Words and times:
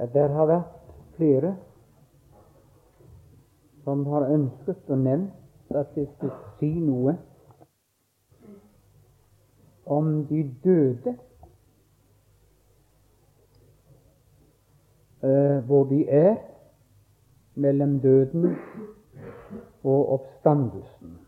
Det 0.00 0.28
har 0.32 0.46
vært 0.48 0.76
flere 1.16 1.56
som 3.84 4.06
har 4.08 4.30
ønsket 4.32 4.88
og 4.88 4.98
nevnt 4.98 5.74
at 5.76 5.96
jeg 5.96 6.08
skulle 6.14 6.36
si 6.58 6.70
noe 6.80 7.18
om 9.90 10.08
de 10.30 10.40
døde, 10.64 11.12
eh, 15.22 15.58
hvor 15.66 15.84
de 15.90 16.08
er 16.08 16.36
mellom 17.54 17.98
døden 18.00 18.56
og 19.84 20.12
oppstandelsen. 20.12 21.18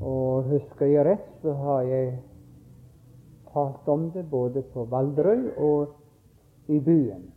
Og 0.00 0.42
husker 0.42 0.86
jeg 0.86 1.06
rett, 1.06 1.30
så 1.42 1.52
har 1.52 1.80
jeg 1.80 2.18
talt 3.52 3.88
om 3.88 4.10
det 4.14 4.30
både 4.30 4.62
på 4.62 4.84
Valderøy 4.84 5.50
og 5.56 5.88
i 6.68 6.78
byen. 6.80 7.32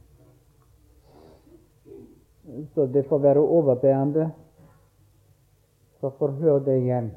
Så 2.74 2.86
det 2.86 3.06
får 3.10 3.18
være 3.18 3.40
overbærende, 3.40 4.32
så 6.00 6.10
forhør 6.10 6.60
det 6.60 6.78
igjen. 6.82 7.12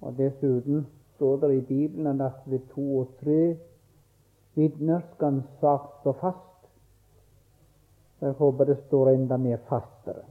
Og 0.00 0.16
dessuten 0.16 0.86
står 1.14 1.36
det 1.36 1.54
i 1.54 1.60
Bibelen 1.60 2.20
at 2.20 2.32
ved 2.46 2.60
to 2.74 2.98
og 2.98 3.08
tre 3.20 3.56
vitner 4.54 5.00
skal 5.14 5.34
en 5.34 5.42
sak 5.60 5.80
stå 6.00 6.12
fast. 6.12 6.44
Jeg 8.20 8.32
håper 8.32 8.64
det 8.64 8.78
står 8.86 9.10
enda 9.10 9.36
mer 9.36 9.56
fastere. 9.68 10.24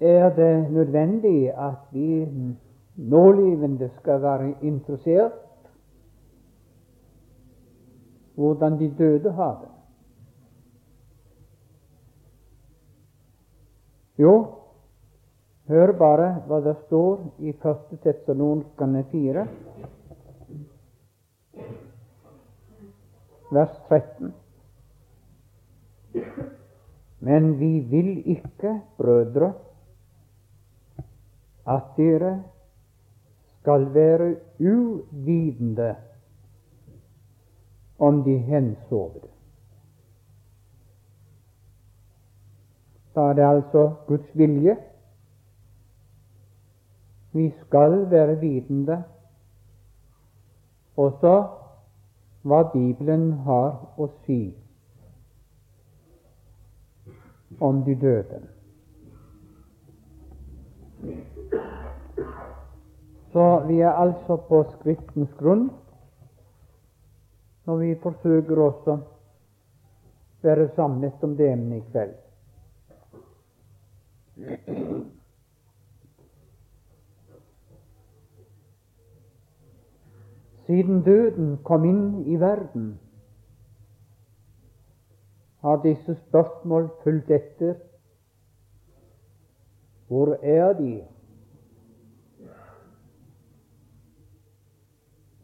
Er 0.00 0.34
det 0.34 0.72
nødvendig 0.72 1.52
at 1.52 1.84
vi 1.92 2.26
nålevende 2.96 3.90
skal 4.00 4.22
være 4.22 4.54
interessert 4.62 5.40
hvordan 8.34 8.78
de 8.78 8.94
døde 8.98 9.32
har 9.32 9.60
det? 9.60 9.70
Jo, 14.18 14.46
hør 15.66 15.92
bare 15.98 16.28
hva 16.46 16.60
det 16.62 16.76
står 16.86 17.22
i 17.38 17.50
1. 17.50 17.98
Tessalonskane 18.02 19.04
4, 19.10 19.46
vers 23.50 23.76
13. 23.88 24.34
Men 27.20 27.58
vi 27.58 27.78
vil 27.90 28.22
ikke, 28.36 28.80
brødre, 28.98 29.52
at 31.66 31.94
dere 31.96 32.42
skal 33.64 33.94
være 33.94 34.36
uvitende 34.60 35.96
om 37.98 38.24
de 38.24 38.38
hensovne. 38.38 39.28
Da 43.14 43.20
er 43.20 43.32
det 43.32 43.42
altså 43.42 43.94
Guds 44.06 44.38
vilje. 44.38 44.76
Vi 47.32 47.54
skal 47.66 48.10
være 48.10 48.40
vitende 48.40 49.02
også 50.96 51.34
hva 52.42 52.62
Bibelen 52.72 53.30
har 53.48 53.78
å 53.96 54.10
si 54.26 54.42
om 57.60 57.80
de 57.88 57.96
døde. 58.04 58.42
Så 63.34 63.64
vi 63.66 63.80
er 63.80 63.90
altså 63.90 64.36
på 64.48 64.60
Skriftens 64.76 65.32
grunn 65.40 65.64
når 67.66 67.76
vi 67.80 67.94
forsøker 68.02 68.60
også 68.62 68.94
være 70.44 70.68
samlet 70.76 71.24
om 71.26 71.32
det 71.36 71.48
emnet 71.52 71.80
i 71.80 71.86
kveld. 71.90 72.12
Siden 80.66 81.02
døden 81.02 81.56
kom 81.64 81.88
inn 81.88 82.04
i 82.26 82.36
verden, 82.40 82.86
har 85.64 85.82
disse 85.82 86.14
spørsmål 86.28 86.86
fulgt 87.02 87.34
etter. 87.34 87.74
Hvor 90.06 90.36
er 90.38 90.72
de? 90.78 90.92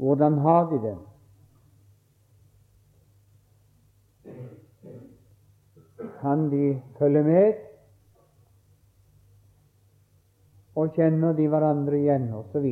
Hvordan 0.01 0.39
har 0.39 0.71
de 0.71 0.79
det? 0.83 0.99
Kan 6.21 6.51
de 6.51 6.83
følge 6.99 7.23
med? 7.23 7.55
Og 10.75 10.95
kjenner 10.97 11.37
de 11.37 11.49
hverandre 11.53 11.99
igjen, 11.99 12.31
osv. 12.33 12.67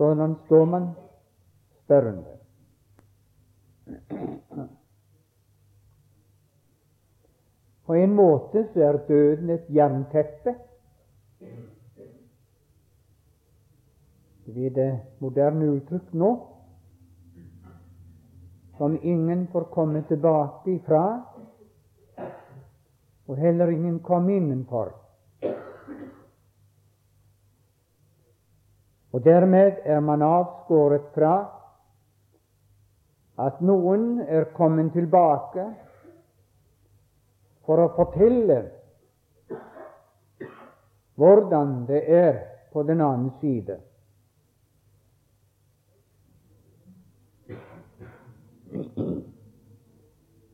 Sånn 0.00 0.36
står 0.46 0.64
man 0.72 0.88
spørrende. 1.82 2.32
På 7.86 7.94
en 7.94 8.16
måte 8.16 8.64
så 8.72 8.88
er 8.88 9.04
døden 9.08 9.52
et 9.52 9.68
jernteppe. 9.68 10.56
Blir 14.46 14.70
det 14.70 14.90
moderne 15.18 15.64
uttrykk 15.74 16.12
nå, 16.14 16.28
som 18.78 18.98
ingen 19.02 19.46
får 19.50 19.64
komme 19.74 20.02
tilbake 20.06 20.70
ifra, 20.70 21.22
og 23.26 23.36
heller 23.36 23.72
ingen 23.74 23.98
komme 24.06 24.36
innenfor. 24.36 24.92
Og 29.12 29.24
dermed 29.24 29.82
er 29.82 30.00
man 30.00 30.22
avskåret 30.22 31.10
fra 31.14 31.34
at 33.42 33.58
noen 33.60 34.20
er 34.20 34.46
kommet 34.54 34.92
tilbake 34.92 35.66
for 37.66 37.82
å 37.82 37.90
fortelle 37.96 38.60
hvordan 41.16 41.76
det 41.88 42.04
er 42.12 42.40
på 42.72 42.84
den 42.86 43.00
annen 43.00 43.32
side. 43.40 43.80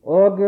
Og 0.03 0.39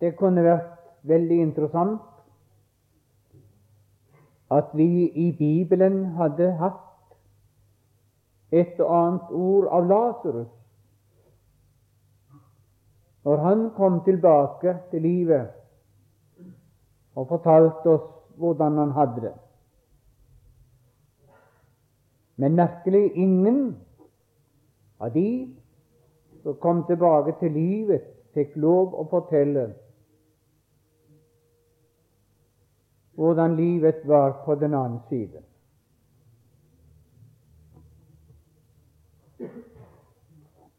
det 0.00 0.16
kunne 0.18 0.44
vært 0.44 0.76
veldig 1.02 1.38
interessant 1.42 2.02
at 4.50 4.70
vi 4.78 5.08
i 5.10 5.32
Bibelen 5.38 6.04
hadde 6.18 6.52
hatt 6.60 6.82
et 8.54 8.78
og 8.80 8.92
annet 8.98 9.32
ord 9.34 9.66
av 9.74 9.88
Lasarus 9.90 10.52
når 13.26 13.42
han 13.42 13.64
kom 13.74 13.98
tilbake 14.06 14.76
til 14.92 15.02
livet 15.02 15.50
og 17.16 17.26
fortalte 17.28 17.90
oss 17.90 18.06
hvordan 18.38 18.78
han 18.78 18.92
hadde 18.94 19.20
det. 19.24 19.32
Men 22.36 22.54
merkelig 22.54 23.10
ingen 23.16 23.60
av 25.00 25.10
de 25.16 25.28
som 26.46 26.54
kom 26.54 26.84
tilbake 26.86 27.32
til 27.40 27.50
livet, 27.52 28.02
fikk 28.30 28.52
lov 28.62 28.92
å 28.94 29.02
fortelle 29.10 29.64
hvordan 33.18 33.56
livet 33.58 34.04
var 34.06 34.36
på 34.44 34.54
den 34.60 34.76
annen 34.78 35.00
side. 35.08 35.42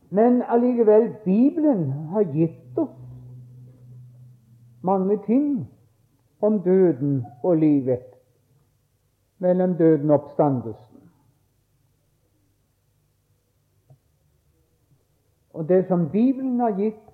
Men 0.10 0.40
allikevel, 0.48 1.10
Bibelen 1.26 1.92
har 2.14 2.24
gitt 2.32 2.80
oss 2.80 2.96
mange 4.88 5.20
ting 5.28 5.66
om 6.40 6.62
døden 6.64 7.26
og 7.44 7.58
livet, 7.60 8.08
mellom 9.44 9.76
døden 9.76 10.16
og 10.16 10.22
oppstandelsen. 10.22 10.87
Og 15.58 15.66
det 15.70 15.88
som 15.88 16.10
Bibelen 16.10 16.60
har 16.60 16.76
gitt, 16.78 17.08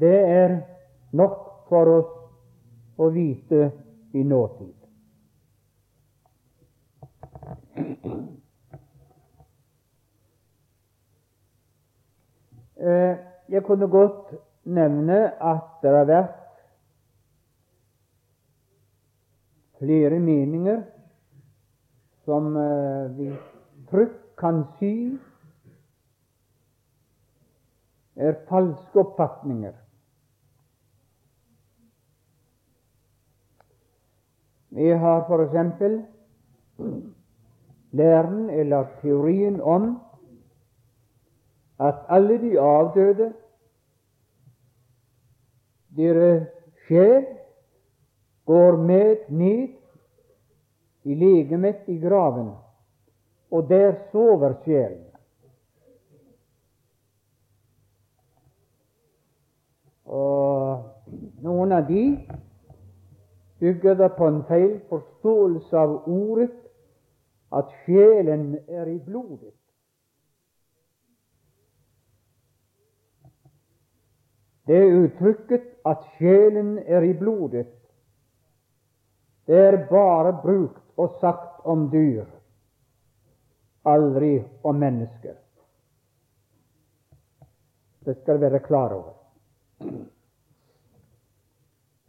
det 0.00 0.18
er 0.28 0.58
nok 1.16 1.38
for 1.70 1.88
oss 1.94 2.10
å 3.00 3.08
vite 3.14 3.70
i 4.12 4.24
nåtid. 4.24 4.76
Jeg 13.50 13.64
kunne 13.64 13.88
godt 13.88 14.34
nevne 14.64 15.22
at 15.40 15.80
det 15.82 15.90
har 15.96 16.06
vært 16.08 16.36
flere 19.80 20.20
meninger 20.20 20.84
som 22.28 22.52
eh, 22.56 23.10
vi 23.16 23.32
trygt 23.90 24.20
kan 24.40 24.62
si 24.78 24.92
er 28.20 28.36
falske 28.48 29.00
oppfatninger. 29.00 29.72
Vi 34.70 34.90
har 35.02 35.24
f.eks. 35.26 35.82
læren 37.90 38.50
eller 38.50 38.86
teorien 39.00 39.60
om 39.60 39.98
at 41.80 41.94
alle 42.08 42.38
de 42.40 42.60
avdøde, 42.60 43.32
deres 45.96 46.46
sjel, 46.86 47.26
går 48.46 48.76
med 48.76 49.16
ned 49.28 49.68
i 51.04 51.14
legemet 51.14 51.76
i 51.86 51.98
graven, 51.98 52.50
og 53.50 53.68
der 53.68 53.94
sover 54.12 54.54
sjelen. 54.64 55.09
Og 60.10 61.42
noen 61.44 61.72
av 61.72 61.86
de 61.86 62.04
bygger 63.62 63.94
det 63.94 64.08
på 64.16 64.26
en 64.26 64.42
feil 64.48 64.80
forståelse 64.90 65.76
av 65.78 66.08
ordet 66.10 66.50
at 67.54 67.70
sjelen 67.84 68.56
er 68.66 68.88
i 68.90 68.98
blodet. 68.98 69.52
Det 74.66 74.80
uttrykket 74.86 75.70
at 75.86 76.02
sjelen 76.18 76.76
er 76.78 77.06
i 77.06 77.14
blodet, 77.18 77.68
det 79.46 79.62
er 79.66 79.78
bare 79.90 80.34
brukt 80.42 80.82
og 81.00 81.16
sagt 81.22 81.64
om 81.66 81.88
dyr, 81.90 82.26
aldri 83.82 84.36
om 84.62 84.78
mennesker. 84.78 85.34
Det 88.06 88.14
skal 88.20 88.38
være 88.40 88.62
klar 88.62 88.94
over. 88.94 89.19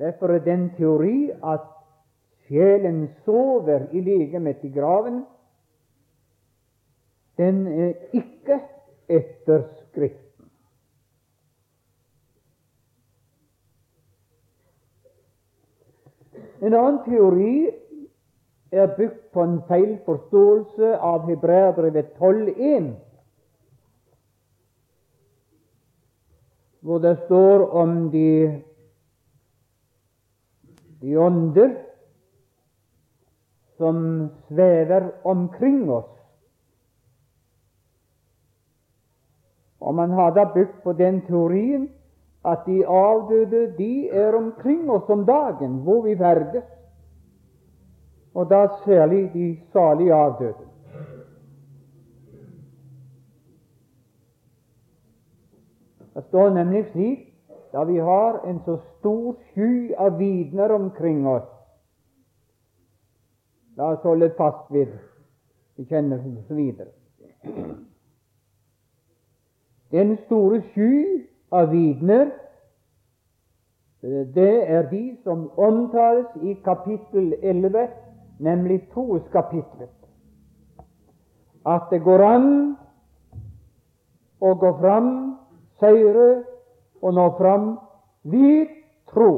Derfor 0.01 0.33
er 0.33 0.39
den 0.39 0.69
teori 0.77 1.29
at 1.29 1.67
sjelen 2.47 3.03
sover 3.25 3.87
i 3.91 4.01
legemet 4.01 4.63
i 4.63 4.71
graven, 4.73 5.23
den 7.37 7.67
er 7.67 7.93
ikke 8.13 8.59
etter 9.09 9.63
Skriften. 9.87 10.49
En 16.61 16.73
annen 16.73 16.99
teori 17.05 17.69
er 18.71 18.91
bygd 18.97 19.21
på 19.33 19.43
en 19.43 19.61
feil 19.67 19.95
forståelse 20.05 20.91
av 20.97 21.25
Hebreabrevet 21.29 22.13
12.1, 22.19 22.91
hvor 26.81 26.99
det 26.99 27.17
står 27.25 27.67
om 27.77 28.09
de 28.11 28.61
de 31.01 31.17
ånder 31.17 31.71
som 33.77 34.29
svever 34.47 35.11
omkring 35.23 35.89
oss. 35.91 36.09
Og 39.81 39.95
man 39.95 40.11
har 40.13 40.35
da 40.37 40.45
bygd 40.53 40.83
på 40.83 40.93
den 40.93 41.21
teorien 41.25 41.89
at 42.45 42.65
de 42.65 42.83
avdøde 42.85 43.73
de 43.77 44.09
er 44.09 44.37
omkring 44.37 44.89
oss 44.89 45.09
om 45.09 45.25
dagen, 45.25 45.81
hvor 45.85 46.01
vi 46.05 46.15
ferdes, 46.17 46.63
og 48.33 48.49
da 48.49 48.67
særlig 48.85 49.33
de 49.33 49.59
salige 49.73 50.13
avdøde. 50.13 50.70
Det 56.13 56.23
står 56.27 56.49
nemlig 56.49 56.85
slik 56.91 57.27
da 57.71 57.83
vi 57.83 57.97
har 57.99 58.41
en 58.47 58.59
så 58.65 58.77
stor 58.99 59.35
sky 59.51 59.93
av 59.95 60.17
vitner 60.19 60.71
omkring 60.71 61.27
oss. 61.27 61.47
La 63.77 63.93
oss 63.93 64.03
holde 64.03 64.27
fast 64.37 64.67
ved 64.71 64.91
bekjennelsen 65.79 66.37
osv. 66.37 66.59
Den 69.91 70.17
store 70.25 70.61
sky 70.73 71.27
av 71.51 71.71
vitner, 71.71 72.31
det 74.35 74.53
er 74.67 74.89
de 74.91 75.17
som 75.23 75.47
omtales 75.57 76.27
i 76.43 76.53
kapittel 76.63 77.33
11, 77.41 77.87
nemlig 78.39 78.81
troskapitlet. 78.93 79.95
At 81.65 81.87
det 81.91 82.01
går 82.03 82.23
an 82.25 82.47
å 84.41 84.53
gå 84.57 84.71
fram, 84.79 85.11
seire 85.81 86.43
og 87.01 87.15
nå 87.17 87.29
fram 87.37 87.71
Vi 88.23 88.67
tro. 89.09 89.31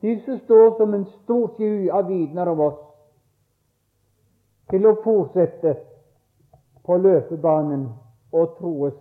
Disse 0.00 0.38
står 0.44 0.76
som 0.78 0.94
en 0.94 1.04
stor 1.04 1.50
sky 1.56 1.90
av 1.92 2.08
vitner 2.08 2.48
om 2.48 2.62
oss 2.64 2.78
til 4.72 4.86
å 4.88 4.94
fortsette 5.04 5.74
på 6.86 6.96
løpebanen 6.96 7.90
og 8.32 8.56
troes 8.56 8.96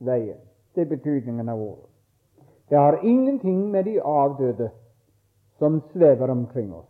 veien. 0.00 0.40
Det 0.74 0.86
er 0.86 0.92
betydningen 0.94 1.48
av 1.52 1.60
ordet. 1.60 1.88
Det 2.70 2.78
har 2.78 3.02
ingenting 3.04 3.66
med 3.70 3.84
de 3.84 3.98
avdøde 4.00 4.70
som 5.58 5.82
svever 5.92 6.30
omkring 6.30 6.72
oss. 6.74 6.88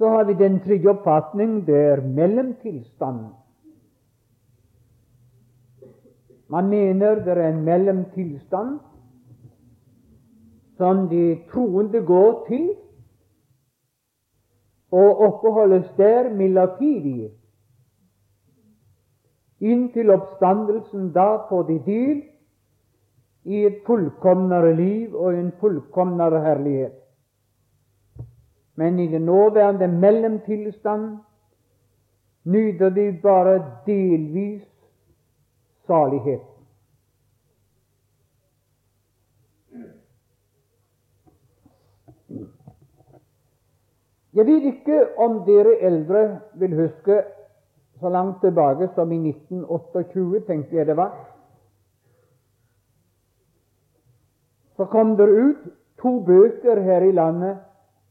Så 0.00 0.08
har 0.08 0.24
vi 0.24 0.32
den 0.32 0.60
tredje 0.64 0.88
oppfatning, 0.88 1.66
det 1.66 1.76
er 1.76 2.00
mellomtilstanden. 2.00 3.32
Man 6.48 6.68
mener 6.68 7.14
det 7.24 7.34
er 7.34 7.48
en 7.48 7.64
mellomtilstand 7.64 8.78
som 10.76 11.02
de 11.08 11.42
troende 11.52 12.00
går 12.06 12.46
til 12.48 12.70
og 14.90 15.20
oppholdes 15.26 15.92
der 15.98 16.32
midlertidig 16.32 17.30
inntil 19.60 20.10
oppstandelsen. 20.16 21.12
Da 21.12 21.36
får 21.50 21.62
de 21.68 21.78
del 21.90 22.22
i 23.44 23.66
et 23.66 23.84
fullkomnere 23.86 24.72
liv 24.76 25.14
og 25.14 25.34
en 25.34 25.52
fullkomnere 25.60 26.40
herlighet 26.40 26.99
men 28.74 28.98
i 28.98 29.06
den 29.06 29.22
nåværende 29.22 29.88
mellomtilstand 29.88 31.18
nyter 32.44 32.88
de 32.88 33.18
bare 33.22 33.64
delvis 33.86 34.62
salighet. 35.86 36.40
Jeg 44.34 44.46
vet 44.46 44.62
ikke 44.62 45.18
om 45.18 45.40
dere 45.46 45.80
eldre 45.82 46.40
vil 46.54 46.76
huske 46.76 47.22
så 48.00 48.08
langt 48.08 48.40
tilbake 48.40 48.88
som 48.94 49.12
i 49.12 49.18
1928, 49.28 50.40
tenkte 50.46 50.76
jeg 50.76 50.86
det 50.86 50.96
var. 50.96 51.10
Så 54.76 54.84
kom 54.84 55.16
det 55.16 55.28
ut 55.28 55.66
to 56.02 56.20
bøker 56.24 56.80
her 56.80 57.00
i 57.00 57.12
landet 57.12 57.58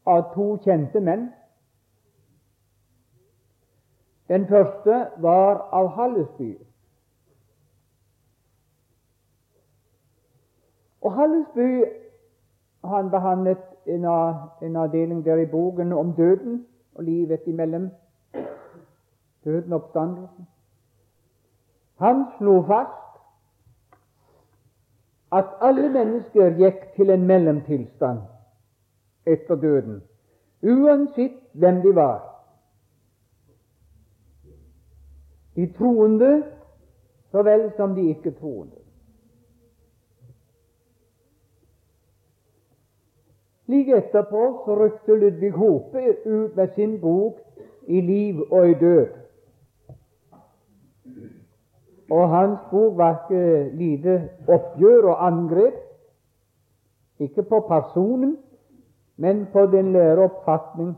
av 0.10 0.34
to 0.34 0.48
kjente 0.64 1.02
menn. 1.04 1.30
Den 4.30 4.48
første 4.48 5.06
var 5.18 5.64
av 5.74 5.88
Hallesby. 5.98 6.52
Og 11.02 11.14
Hallesby 11.16 11.70
han 12.84 13.10
behandlet 13.10 13.64
en, 13.86 14.06
en 14.62 14.76
avdeling 14.76 15.26
der 15.26 15.42
i 15.44 15.50
boken 15.50 15.94
om 15.94 16.14
døden 16.14 16.66
og 16.96 17.04
livet 17.04 17.48
imellom 17.48 17.90
døden 19.44 19.74
og 19.74 19.82
oppstandelsen. 19.82 20.48
Han 22.00 22.26
slo 22.38 22.62
fast 22.68 23.06
at 25.32 25.46
alle 25.62 25.90
mennesker 25.90 26.56
gikk 26.58 26.86
til 26.96 27.10
en 27.10 27.26
mellomtilstand 27.28 28.22
etter 29.32 29.56
døden, 29.56 30.02
uansett 30.64 31.38
hvem 31.54 31.82
de 31.82 31.96
var. 31.96 32.20
De 35.56 35.68
troende 35.78 36.44
så 37.32 37.44
vel 37.44 37.72
som 37.78 37.96
de 37.96 38.10
ikke-troende. 38.10 38.76
Like 43.70 43.98
etterpå 43.98 44.44
så 44.66 44.76
rykte 44.80 45.16
Ludvig 45.16 45.52
Hope 45.52 46.02
ut 46.26 46.56
med 46.56 46.68
sin 46.76 47.02
bok 47.02 47.40
'I 47.88 48.02
liv 48.02 48.42
og 48.52 48.70
i 48.70 48.74
død'. 48.74 49.20
Og 52.10 52.30
hans 52.30 52.60
bok 52.72 52.98
var 52.98 53.12
ikke 53.30 53.70
lite 53.78 54.30
oppgjør 54.48 55.04
og 55.04 55.28
angrep 55.28 55.74
Ikke 57.20 57.44
på 57.44 57.60
personen, 57.60 58.38
men 59.20 59.48
på 59.52 59.66
den 59.66 59.92
læreoppfatning 59.94 60.96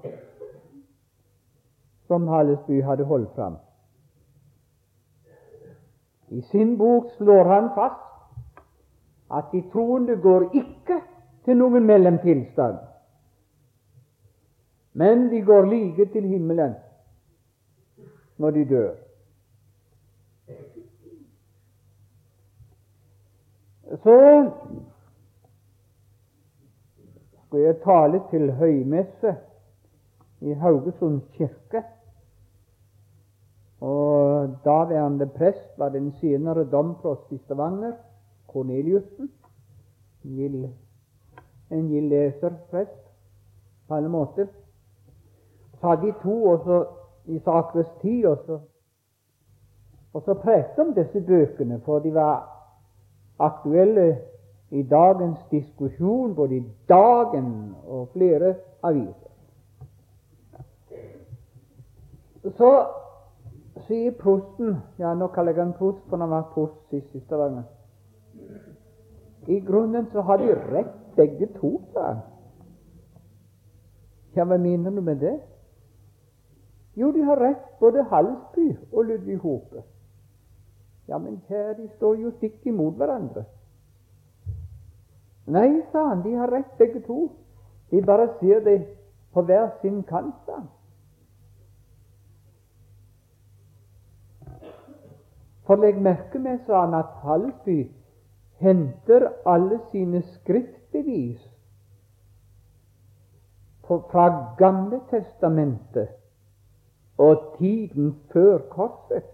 som 2.08 2.28
Hallesby 2.28 2.84
hadde 2.84 3.04
holdt 3.04 3.30
fram. 3.36 3.56
I 6.30 6.42
sin 6.42 6.78
bok 6.78 7.10
slår 7.18 7.44
han 7.44 7.70
fast 7.76 8.04
at 9.34 9.44
de 9.52 9.64
troende 9.74 10.16
går 10.22 10.52
ikke 10.54 11.00
til 11.46 11.58
noen 11.58 11.86
mellomtilstand, 11.90 12.78
men 14.94 15.30
de 15.32 15.42
går 15.42 15.66
like 15.66 16.06
til 16.14 16.28
himmelen 16.28 16.76
når 18.38 18.52
de 18.52 18.66
dør. 18.70 18.92
Så 24.04 24.18
skulle 27.52 27.68
jeg 27.68 27.82
tale 27.84 28.22
til 28.30 28.52
høymesse 28.52 29.36
i 30.42 30.54
Haugesund 30.54 31.22
kirke. 31.34 31.84
Og 33.82 34.56
daværende 34.66 35.28
prest 35.28 35.78
var 35.78 35.90
den 35.90 36.12
senere 36.12 36.64
domprost 36.72 37.32
i 37.32 37.38
Stavanger, 37.38 37.92
Korneliussen. 38.48 39.32
En 40.24 41.88
gild, 41.88 42.10
leser, 42.10 42.52
prest, 42.70 43.12
på 43.88 43.96
alle 43.96 44.10
måter. 44.10 44.46
Så 45.82 45.88
hadde 45.88 46.08
de 46.08 46.14
to 46.24 46.46
også 46.46 46.86
i 47.26 47.40
sakresti 47.40 48.24
og 48.28 48.38
så, 48.46 48.60
og 50.14 50.22
så 50.26 50.34
prekte 50.34 50.80
om 50.80 50.94
disse 50.94 51.22
bøkene, 51.22 51.82
for 51.86 52.00
de 52.00 52.14
var 52.14 52.48
aktuelle 53.40 54.31
i 54.72 54.84
dagens 54.84 55.40
diskusjon, 55.52 56.36
både 56.36 56.56
i 56.56 56.64
Dagen 56.90 57.76
og 57.88 58.08
flere 58.14 58.56
aviser. 58.84 59.32
Så 62.58 62.72
sier 63.88 64.16
prosten 64.18 64.78
Ja, 65.00 65.14
nå 65.14 65.28
kaller 65.36 65.52
jeg 65.52 65.66
han 65.66 65.76
prost, 65.78 66.02
for 66.10 66.18
han 66.18 66.32
var 66.32 66.50
prost 66.54 66.80
sist 66.90 67.16
i 67.16 67.20
Stavanger. 67.20 67.68
I 69.48 69.60
grunnen 69.60 70.08
så 70.12 70.22
har 70.22 70.38
de 70.38 70.56
rett, 70.56 70.98
begge 71.16 71.48
to, 71.60 71.82
sa. 71.94 72.16
Ja, 74.36 74.46
hva 74.46 74.58
mener 74.58 74.92
du 74.92 75.02
med 75.02 75.20
det? 75.20 75.40
Jo, 76.96 77.12
de 77.12 77.24
har 77.24 77.40
rett, 77.40 77.64
både 77.80 78.04
Halsby 78.04 78.78
og 78.92 79.06
Ludvig 79.06 79.38
Hope. 79.38 79.84
Ja, 81.08 81.18
men 81.18 81.42
her 81.50 81.74
de 81.74 81.90
står 81.98 82.16
jo 82.16 82.32
stikk 82.38 82.66
imot 82.66 82.96
hverandre. 82.96 83.44
Nei, 85.52 85.82
sa 85.92 86.08
han, 86.08 86.22
de 86.24 86.36
har 86.40 86.52
rett, 86.52 86.78
begge 86.80 87.02
to. 87.04 87.30
De 87.92 88.00
bare 88.06 88.30
ser 88.40 88.62
det 88.64 88.78
på 89.34 89.42
hver 89.48 89.70
sin 89.82 90.04
kant, 90.08 90.36
da. 90.48 90.62
For 95.68 95.80
legg 95.80 96.00
merke 96.04 96.40
med, 96.40 96.62
sa 96.66 96.86
han, 96.86 96.96
at 96.96 97.18
Halby 97.24 97.82
henter 98.64 99.28
alle 99.46 99.80
sine 99.92 100.22
skriftbevis 100.22 101.42
fra 103.88 104.26
Gamle 104.58 105.02
testamentet 105.10 106.14
og 107.20 107.56
tiden 107.58 108.14
før 108.32 108.58
korset, 108.72 109.28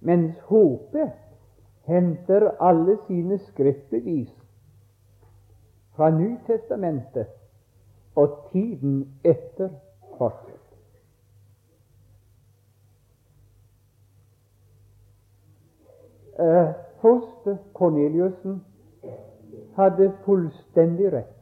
mens 0.00 0.34
Hope 0.50 1.12
henter 1.86 2.50
alle 2.60 2.98
sine 3.06 3.38
skriftbevis 3.38 4.32
fra 5.96 6.10
Nytestamentet 6.10 7.26
og 8.16 8.48
tiden 8.52 9.20
etter 9.24 9.68
korset. 10.18 10.60
eh, 16.38 16.74
Første 17.00 17.58
hadde 19.76 20.12
fullstendig 20.24 21.12
rett. 21.12 21.32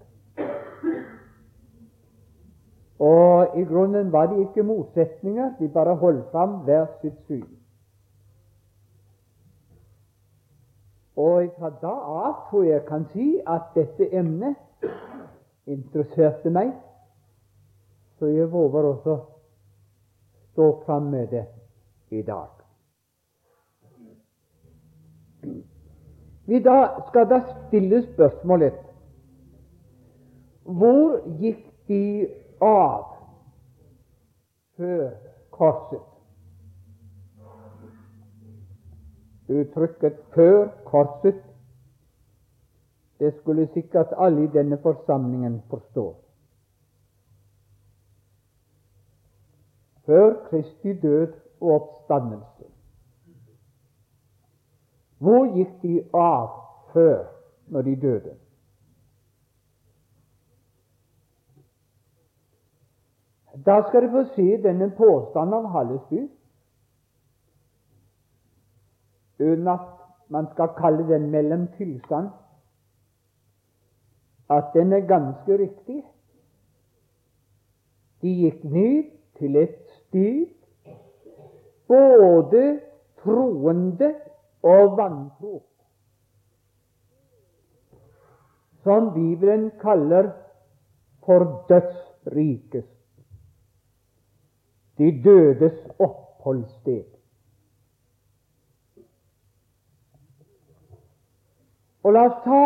Og 2.98 3.58
i 3.58 3.64
grunnen 3.64 4.12
var 4.12 4.26
de 4.26 4.40
ikke 4.40 4.62
motsetninger, 4.62 5.50
de 5.58 5.68
bare 5.68 5.96
holdt 5.96 6.30
fram 6.30 6.50
hver 6.66 6.86
sitt 7.00 7.18
syn. 7.26 7.46
Og 11.16 11.50
fra 11.58 11.70
da 11.82 11.92
av 11.92 12.32
tror 12.50 12.64
jeg 12.64 12.82
kan 12.88 13.04
si 13.12 13.40
at 13.46 13.70
dette 13.74 14.08
emnet 14.18 14.56
interesserte 15.66 16.50
meg, 16.50 16.72
så 18.18 18.26
jeg 18.26 18.50
våger 18.52 18.88
også 18.88 19.16
stå 20.52 20.66
fram 20.86 21.02
med 21.12 21.26
det 21.30 21.44
i 22.10 22.22
dag. 22.22 22.50
Vi 26.46 26.58
da 26.62 26.78
skal 27.08 27.28
da 27.30 27.40
stille 27.66 28.02
spørsmålet 28.02 28.74
Hvor 30.64 31.20
gikk 31.40 31.60
de 31.88 32.28
av 32.60 33.04
før 34.76 35.10
korset? 35.50 36.13
Uttrykket 39.48 40.16
'før 40.34 40.68
korset' 40.84 41.54
det 43.18 43.34
skulle 43.40 43.68
sikkert 43.72 44.06
alle 44.16 44.44
i 44.44 44.46
denne 44.46 44.78
forsamlingen 44.82 45.62
forstå. 45.70 46.16
Før 50.06 50.48
Kristi 50.50 50.92
død 51.00 51.32
og 51.60 51.70
oppstandelse. 51.70 52.64
Hvor 55.18 55.56
gikk 55.56 55.82
de 55.82 56.02
av 56.14 56.48
før, 56.92 57.24
når 57.66 57.82
de 57.82 57.96
døde? 58.00 58.34
Da 63.66 63.82
skal 63.88 64.02
du 64.02 64.10
få 64.10 64.24
se 64.34 64.62
denne 64.62 64.90
påstanden 64.96 65.54
av 65.54 65.70
Hallesby, 65.72 66.28
uten 69.38 69.68
at 69.68 69.80
man 70.28 70.46
skal 70.52 70.68
kalle 70.78 71.08
den 71.08 71.30
mellomtilstand, 71.30 72.28
at 74.50 74.64
den 74.74 74.92
er 74.92 75.06
ganske 75.06 75.58
riktig. 75.58 76.04
De 78.22 78.28
gikk 78.28 78.64
ned 78.64 79.10
til 79.38 79.56
et 79.56 79.78
sted 79.90 80.46
både 81.88 82.80
troende 83.22 84.14
og 84.62 84.96
vantro, 84.96 85.62
som 88.84 89.12
Bibelen 89.14 89.70
kaller 89.80 90.30
for 91.24 91.64
dødsriket, 91.68 92.84
de 94.98 95.22
dødes 95.24 95.78
oppholdssted. 95.98 97.13
Og 102.04 102.12
La 102.12 102.26
oss 102.28 102.40
ta 102.44 102.64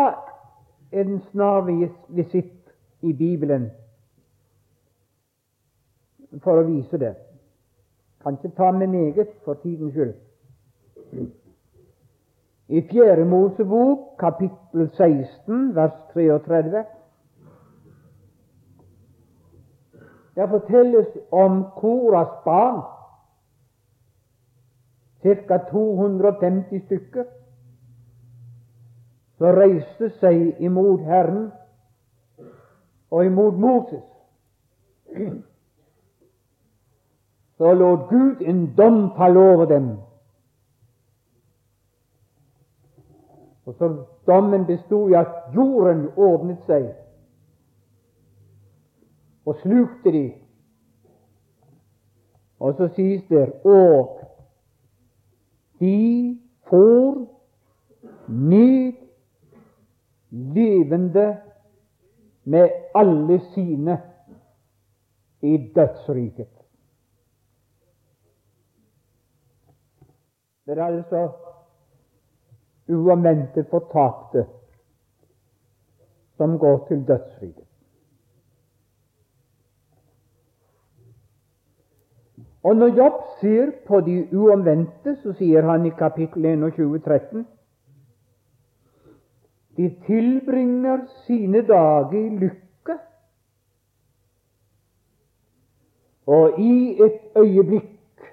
en 0.91 1.19
snarlig 1.31 1.91
visitt 2.07 2.73
i 3.01 3.13
Bibelen 3.13 3.69
for 6.43 6.59
å 6.59 6.67
vise 6.67 6.99
det. 6.99 7.13
Kan 8.23 8.35
ikke 8.35 8.51
ta 8.57 8.71
med 8.75 8.91
meget 8.91 9.31
for 9.45 9.59
tidens 9.63 9.95
skyld. 9.95 10.15
I 12.69 12.81
Fjerde 12.91 13.25
Mosebok, 13.25 14.17
kapittel 14.19 14.89
16, 14.97 15.75
vers 15.75 15.95
33, 16.13 16.83
der 20.35 20.47
fortelles 20.47 21.07
om 21.31 21.63
Koras 21.79 22.35
barn, 22.45 22.83
ca. 25.23 25.57
250 25.71 26.85
stykker, 26.85 27.25
som 29.39 29.55
reiste 29.55 30.11
seg 30.19 30.59
imot 30.59 31.01
Herren 31.07 31.47
og 33.09 33.25
imot 33.25 33.57
Moses. 33.57 34.03
Så 37.57 37.73
lot 37.73 38.05
Gud 38.11 38.43
en 38.45 38.61
dom 38.77 39.09
falle 39.17 39.39
over 39.39 39.65
dem 39.65 39.89
Og 43.69 43.75
så 43.77 44.05
dommen 44.27 44.65
bestod 44.65 45.11
i 45.11 45.13
at 45.13 45.27
jorden 45.55 46.07
åpnet 46.17 46.57
seg 46.65 46.87
og 49.45 49.59
slukte 49.61 50.11
de. 50.11 50.23
Og 52.59 52.73
så 52.79 52.87
sies 52.95 53.21
det 53.29 53.43
og 53.63 54.23
de 55.79 56.39
for 56.69 57.27
ned 58.27 59.08
levende 60.29 61.37
med 62.43 62.69
alle 62.95 63.39
sine 63.53 64.01
i 65.41 65.71
dødsriket. 65.75 66.47
Det 70.65 70.77
er 70.77 70.85
altså 70.85 71.29
uomvendte 72.89 73.65
fortapte 73.69 74.45
som 76.37 76.59
går 76.59 76.85
til 76.87 77.07
dødsriket. 77.07 77.65
Og 82.63 82.75
når 82.75 82.87
Jobb 82.97 83.13
ser 83.41 83.71
på 83.87 83.99
de 84.01 84.27
uomvendte, 84.33 85.15
så 85.23 85.33
sier 85.33 85.65
han 85.71 85.85
i 85.85 85.89
kapittel 85.89 86.45
21, 86.45 86.99
13 86.99 87.47
De 89.79 89.87
tilbringer 90.03 91.05
sine 91.23 91.61
dager 91.63 92.17
i 92.19 92.29
lykke, 92.35 92.95
og 96.27 96.59
i 96.59 96.97
et 97.05 97.37
øyeblikk 97.39 98.25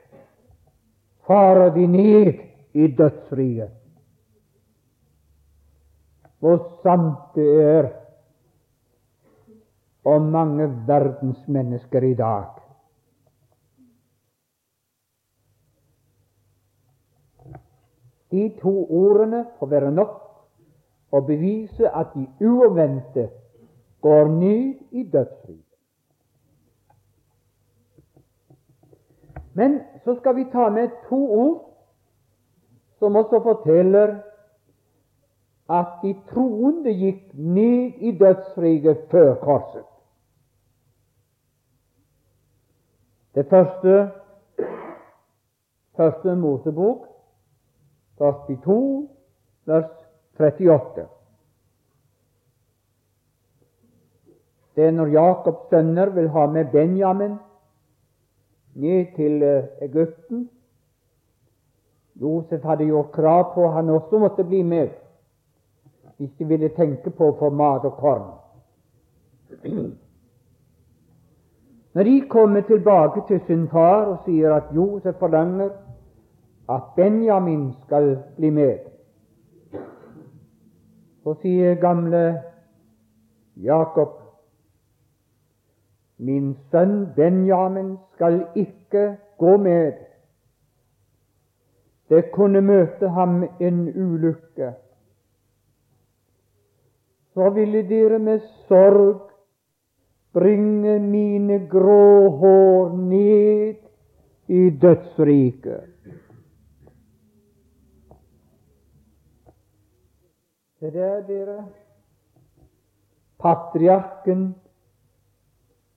farer 1.29 1.71
de 1.75 1.87
ned 1.87 2.33
i 2.75 2.89
dødsriket. 2.99 3.71
Hvor 6.43 6.59
sant 6.83 7.39
det 7.39 7.47
er 7.63 7.89
om 10.05 10.23
mange 10.35 10.67
verdensmennesker 10.87 12.11
i 12.11 12.15
dag. 12.15 12.51
De 18.31 18.49
to 18.61 18.77
ordene 18.91 19.47
får 19.59 19.67
være 19.67 19.91
nok 19.95 20.26
å 21.13 21.21
bevise 21.27 21.91
at 21.91 22.15
de 22.15 22.27
uomvendte 22.47 23.29
går 24.03 24.29
ned 24.29 24.75
i 24.91 25.03
dødsriket. 25.13 25.63
Men 29.57 29.81
så 30.05 30.15
skal 30.19 30.37
vi 30.37 30.45
ta 30.53 30.69
med 30.71 30.91
to 31.09 31.21
ord 31.39 31.61
som 32.99 33.17
også 33.17 33.41
forteller 33.43 34.19
at 35.69 35.99
de 36.03 36.13
troende 36.31 36.93
gikk 36.93 37.33
ned 37.35 37.99
i 37.99 38.13
dødsriket 38.19 39.07
før 39.11 39.35
korset. 39.43 39.87
Det 43.35 43.47
første, 43.51 44.11
første 45.97 46.37
Mosebok 46.37 47.07
42, 48.19 49.09
vers 49.67 50.06
38. 50.39 51.07
Det 54.77 54.85
er 54.85 54.91
når 54.91 55.07
Jakobs 55.07 55.69
sønner 55.71 56.11
vil 56.13 56.29
ha 56.29 56.47
med 56.47 56.65
Benjamin 56.73 57.37
ned 58.75 59.07
til 59.17 59.43
eh, 59.43 59.65
Egypten. 59.83 60.51
Josef 62.21 62.63
hadde 62.63 62.85
gjort 62.85 63.13
krav 63.13 63.55
på 63.55 63.69
han 63.69 63.91
også 63.91 64.19
måtte 64.19 64.45
bli 64.45 64.63
med, 64.63 64.89
hvis 66.17 66.31
de 66.39 66.45
ville 66.45 66.69
tenke 66.69 67.11
på 67.11 67.29
å 67.29 67.37
få 67.39 67.51
mat 67.51 67.85
og 67.85 67.97
korn. 68.01 68.27
Når 71.97 72.05
de 72.05 72.21
kommer 72.29 72.61
tilbake 72.61 73.23
til 73.29 73.41
sin 73.47 73.69
far 73.69 74.05
og 74.13 74.19
sier 74.25 74.53
at 74.53 74.73
Josef 74.77 75.17
forlanger 75.21 75.71
at 76.69 76.93
Benjamin 76.97 77.73
skal 77.87 78.19
bli 78.37 78.51
med. 78.51 78.96
Så 81.27 81.33
sier 81.43 81.75
gamle 81.83 82.43
Jakob 83.59 84.13
Min 86.23 86.53
sønn 86.71 87.09
Benjamin 87.17 87.97
skal 88.15 88.37
ikke 88.55 89.17
gå 89.39 89.57
med. 89.57 89.97
Det 92.09 92.21
kunne 92.31 92.63
møte 92.63 93.11
ham 93.11 93.43
en 93.43 93.81
ulykke. 93.91 94.71
Så 97.35 97.51
ville 97.59 97.83
dere 97.91 98.23
med 98.23 98.47
sorg 98.69 99.27
bringe 100.31 101.01
mine 101.09 101.59
grå 101.67 102.31
hår 102.39 102.97
ned 103.03 103.75
i 104.47 104.71
dødsriket. 104.71 105.96
Se 110.79 110.91
der, 110.93 111.23
dere. 111.23 111.65
Patriarken, 113.39 114.55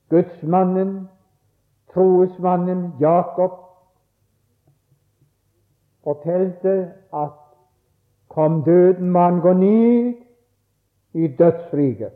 gudsmannen, 0.10 1.10
troesmannen 1.94 2.94
Jakob 3.00 3.52
fortalte 6.04 6.94
at 7.13 7.32
kom 8.30 8.63
døden, 8.63 9.12
må 9.12 9.20
han 9.20 9.42
gå 9.42 9.54
ned 9.54 10.13
i 11.13 11.28
dødsriket. 11.28 12.12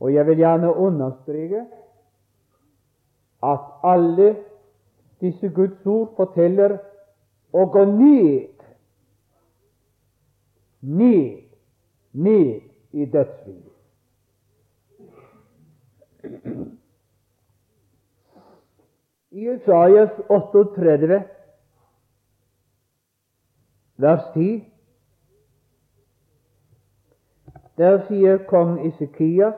Og 0.00 0.14
jeg 0.14 0.26
vil 0.26 0.36
gjerne 0.36 0.76
understreke 0.76 1.64
at 3.42 3.60
alle 3.82 4.36
disse 5.20 5.48
Guds 5.48 5.86
ord 5.86 6.14
forteller 6.16 6.78
å 7.52 7.66
gå 7.72 7.84
ned 7.84 8.57
ned, 10.80 11.42
ned 12.12 12.60
i 12.92 13.04
dødsriket. 13.04 13.72
I 19.30 19.50
Isaias 19.50 20.10
38, 20.28 21.24
vers 23.96 24.22
10, 24.34 24.64
der 27.78 28.06
sier 28.08 28.38
kong 28.48 28.86
Isekias, 28.86 29.54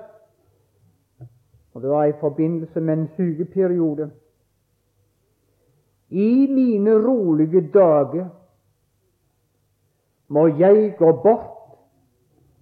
og 1.72 1.82
det 1.82 1.90
var 1.90 2.04
i 2.04 2.12
forbindelse 2.20 2.80
med 2.80 2.94
en 2.94 3.08
sugeperiode 3.16 4.10
I 6.08 6.46
mine 6.46 7.06
rolige 7.06 7.70
dager 7.72 8.28
må 10.30 10.46
jeg 10.46 10.94
gå 10.98 11.10
bort 11.22 11.56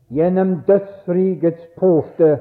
gjennom 0.08 0.62
dødsrikets 0.66 1.66
porte. 1.76 2.38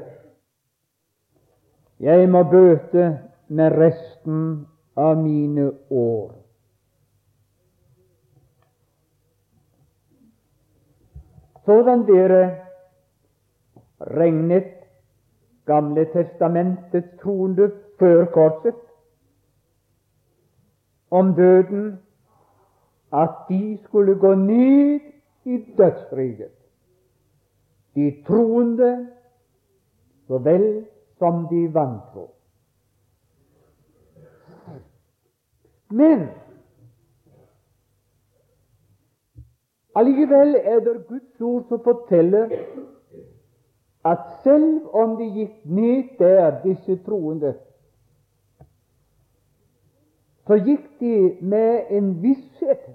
Jeg 1.99 2.29
må 2.31 2.43
bøte 2.47 3.07
med 3.47 3.77
resten 3.77 4.67
av 4.95 5.17
mine 5.19 5.71
år. 5.91 6.31
Sådan 11.67 12.07
dere 12.07 12.41
regnet 13.99 14.77
Gamle 15.67 16.05
testamentets 16.13 17.07
troende 17.21 17.71
før 17.99 18.25
korset 18.31 18.75
om 21.11 21.33
døden, 21.35 21.99
at 23.13 23.29
de 23.49 23.79
skulle 23.83 24.15
gå 24.19 24.35
ned 24.35 24.99
i 25.47 25.57
dødsriket. 25.77 26.55
De 27.95 28.23
troende 28.27 29.07
så 30.27 30.37
vel 30.37 30.85
som 31.17 31.47
de 31.51 31.61
vantro. 31.73 32.25
Men 35.89 36.27
allikevel 39.95 40.55
er 40.59 40.79
det 40.79 41.07
Guds 41.07 41.41
ord 41.41 41.63
som 41.69 41.83
forteller 41.83 42.51
at 44.05 44.27
selv 44.43 44.95
om 44.95 45.15
de 45.17 45.29
gikk 45.39 45.55
ned 45.65 46.11
der, 46.19 46.61
disse 46.63 46.99
troende, 47.05 47.55
så 50.47 50.59
gikk 50.63 50.85
de 50.99 51.15
med 51.41 51.91
en 51.91 52.13
visshet 52.23 52.86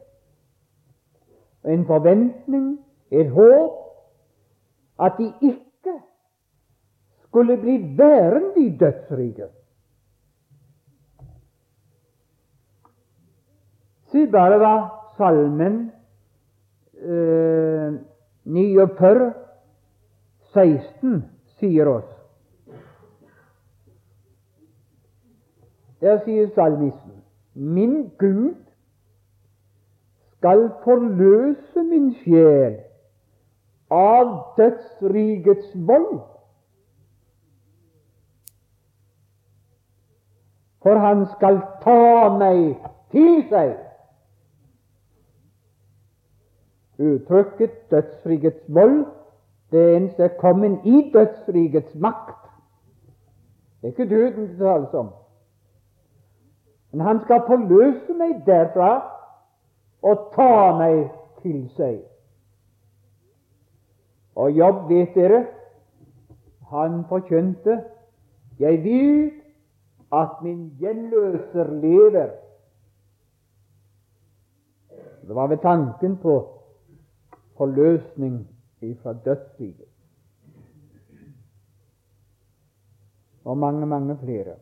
en 1.64 1.86
forventning, 1.86 2.78
et 3.10 3.30
håp, 3.30 3.72
at 5.00 5.12
de 5.18 5.32
ikke 5.42 6.00
skulle 7.24 7.56
bli 7.56 7.98
værende 7.98 8.66
i 8.66 8.76
dødsriket. 8.76 9.50
Se 14.12 14.26
bare 14.30 14.58
hva 14.60 14.74
Salmen 15.16 15.92
eh, 17.00 17.92
49, 18.44 19.32
16 20.52 21.22
sier 21.58 21.88
oss. 21.88 22.08
Der 26.02 26.18
sier 26.24 26.50
salmisten 26.54 27.22
Min 27.54 28.10
Gud 28.18 28.61
skal 30.42 30.70
forløse 30.84 31.82
min 31.86 32.14
sjel 32.24 32.80
av 33.90 34.30
dødsrikets 34.56 35.68
vold. 35.86 36.18
For 40.82 40.98
han 40.98 41.26
skal 41.36 41.60
ta 41.84 42.26
meg 42.40 42.74
til 43.14 43.44
seg. 43.52 43.76
Uttrykket 46.98 47.78
'dødsrikets 47.90 48.66
vold' 48.66 49.06
det 49.70 49.80
er 49.80 49.96
en 49.96 50.10
som 50.10 50.24
er 50.24 50.34
kommet 50.42 50.80
i 50.84 51.10
dødsrikets 51.14 51.94
makt. 51.94 52.50
Det 53.80 53.88
er 53.88 53.94
ikke 53.94 54.14
døden 54.14 54.48
det 54.48 54.58
tales 54.58 54.94
om. 54.94 55.08
Men 56.92 57.00
han 57.00 57.20
skal 57.24 57.46
forløse 57.46 58.12
meg 58.14 58.42
derfra 58.46 59.21
og 60.02 60.32
ta 60.34 60.76
meg 60.78 61.10
til 61.42 61.66
seg. 61.76 62.00
Og 64.34 64.50
Jobb, 64.56 64.88
vet 64.88 65.14
dere, 65.14 65.44
han 66.72 67.02
forkynte 67.08 67.82
Jeg 68.60 68.84
vet 68.84 69.32
at 70.12 70.42
min 70.42 70.70
gjenløser 70.78 71.70
lever. 71.80 72.30
Det 75.26 75.34
var 75.34 75.46
ved 75.46 75.58
tanken 75.62 76.16
på 76.16 76.34
forløsning 77.56 78.48
ifra 78.80 79.12
dødsriket. 79.12 79.88
Og 83.44 83.58
mange, 83.58 83.86
mange 83.86 84.18
flere. 84.18 84.56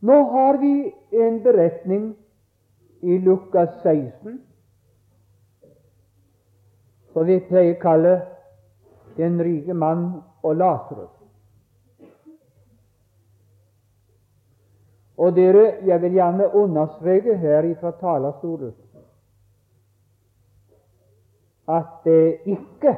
Nå 0.00 0.22
har 0.30 0.56
vi 0.56 0.94
en 1.10 1.42
beretning 1.42 2.16
i 3.02 3.18
Lukas 3.18 3.68
16 3.82 4.40
som 7.12 7.26
vi 7.26 7.38
pleier 7.48 7.74
å 7.74 7.82
kalle 7.82 8.16
Den 9.18 9.40
rike 9.42 9.74
mann 9.74 10.20
og 10.46 10.52
Lasarus. 10.54 11.14
Og 15.18 15.32
dere, 15.34 15.64
jeg 15.82 16.02
vil 16.02 16.12
gjerne 16.14 16.46
understreke 16.54 17.34
her 17.36 17.66
fra 17.80 17.90
talerstolen 17.98 18.76
at 21.68 21.88
det 22.04 22.14
er 22.28 22.54
ikke 22.54 22.94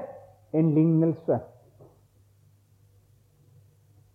en 0.53 0.69
lignelse, 0.75 1.39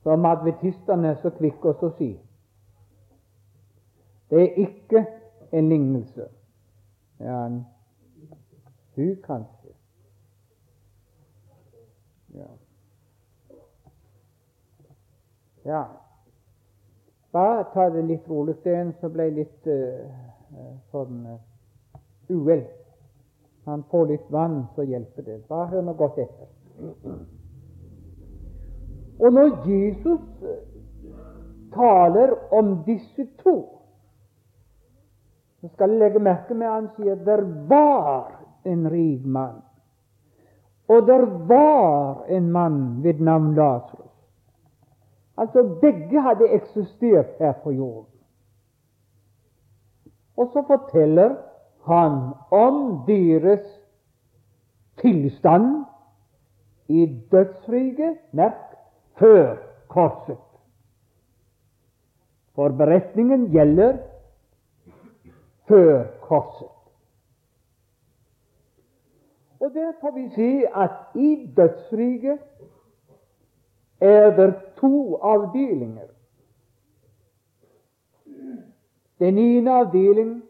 som 0.04 0.26
adventistene 0.26 1.10
er 1.12 1.18
så 1.20 1.34
kvikke 1.36 1.74
å 1.74 1.90
si. 1.98 2.14
Det 4.30 4.42
er 4.42 4.68
ikke 4.68 5.06
en 5.52 5.70
lignelse. 5.70 6.28
Det 7.18 7.28
er 7.28 7.46
en 7.46 7.66
du 8.96 9.16
kanskje. 9.24 9.70
Ja. 12.34 12.48
ja. 15.64 15.86
Bare 17.32 17.64
ta 17.74 17.90
det 17.90 18.02
litt 18.02 18.30
rolig. 18.30 18.56
Det 18.64 18.76
så 18.76 18.94
som 19.00 19.12
ble 19.12 19.30
litt 19.36 19.68
uh, 19.68 20.08
sånn 20.92 21.26
uh, 21.28 22.00
uvel. 22.32 22.64
Han 23.66 23.84
får 23.92 24.08
litt 24.08 24.32
vann, 24.32 24.62
så 24.76 24.86
hjelper 24.88 25.28
det. 25.28 25.42
Bare 25.50 25.68
hør 25.74 25.84
nå 25.84 25.94
godt 26.00 26.22
etter. 26.24 26.48
Og 29.20 29.34
når 29.34 29.68
Jesus 29.68 30.22
taler 31.74 32.36
om 32.54 32.78
disse 32.86 33.28
to, 33.44 33.75
så 35.66 35.72
skal 35.74 35.90
jeg 35.90 36.00
legge 36.00 36.20
merke 36.22 36.54
med 36.54 36.70
han 36.70 36.88
sier 36.94 37.16
der 37.26 37.42
var 37.70 38.28
en 38.70 38.84
rik 38.92 39.24
mann. 39.26 39.64
Og 40.86 41.08
der 41.08 41.26
var 41.50 42.26
en 42.30 42.52
mann 42.54 43.04
ved 43.04 43.24
navn 43.26 43.56
Lasarus. 43.56 44.14
Altså 45.38 45.64
begge 45.82 46.22
hadde 46.22 46.52
eksistert 46.54 47.34
her 47.40 47.54
på 47.64 47.72
jorden. 47.72 48.14
Og 50.38 50.54
så 50.54 50.62
forteller 50.68 51.36
han 51.90 52.22
om 52.52 53.02
deres 53.08 53.66
tilstand 55.02 55.86
i 56.88 57.06
dødsriket, 57.32 58.18
merk, 58.32 58.78
før 59.18 59.56
korset. 59.88 60.38
For 62.56 62.70
beretningen 62.70 63.50
gjelder 63.52 63.98
før 65.68 66.04
korset. 66.22 66.68
Og 69.60 69.72
der 69.74 69.92
får 70.02 70.12
vi 70.12 70.30
si 70.36 70.66
at 70.76 70.92
i 71.16 71.54
dødsriket 71.58 72.40
er 74.00 74.36
det 74.36 74.56
to 74.78 75.16
avdelinger. 75.16 76.08
Den 79.20 79.38
ene 79.38 79.72
avdeling 79.72 80.44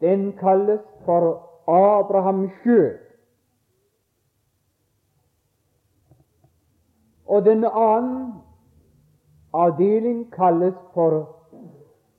den 0.00 0.32
kalles 0.32 0.80
for 1.04 1.50
Abraham 1.68 2.50
sjøl. 2.62 2.98
Og 7.26 7.44
den 7.44 7.64
annen 7.64 8.32
avdeling 9.52 10.32
kalles 10.32 10.74
for 10.94 11.36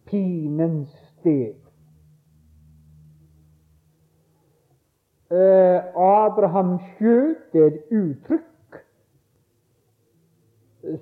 pinens 0.05 1.08
sted. 1.19 1.55
Eh, 5.31 5.81
Abraham 5.95 6.79
det 6.99 7.61
er 7.61 7.67
et 7.67 7.83
uttrykk 7.91 8.79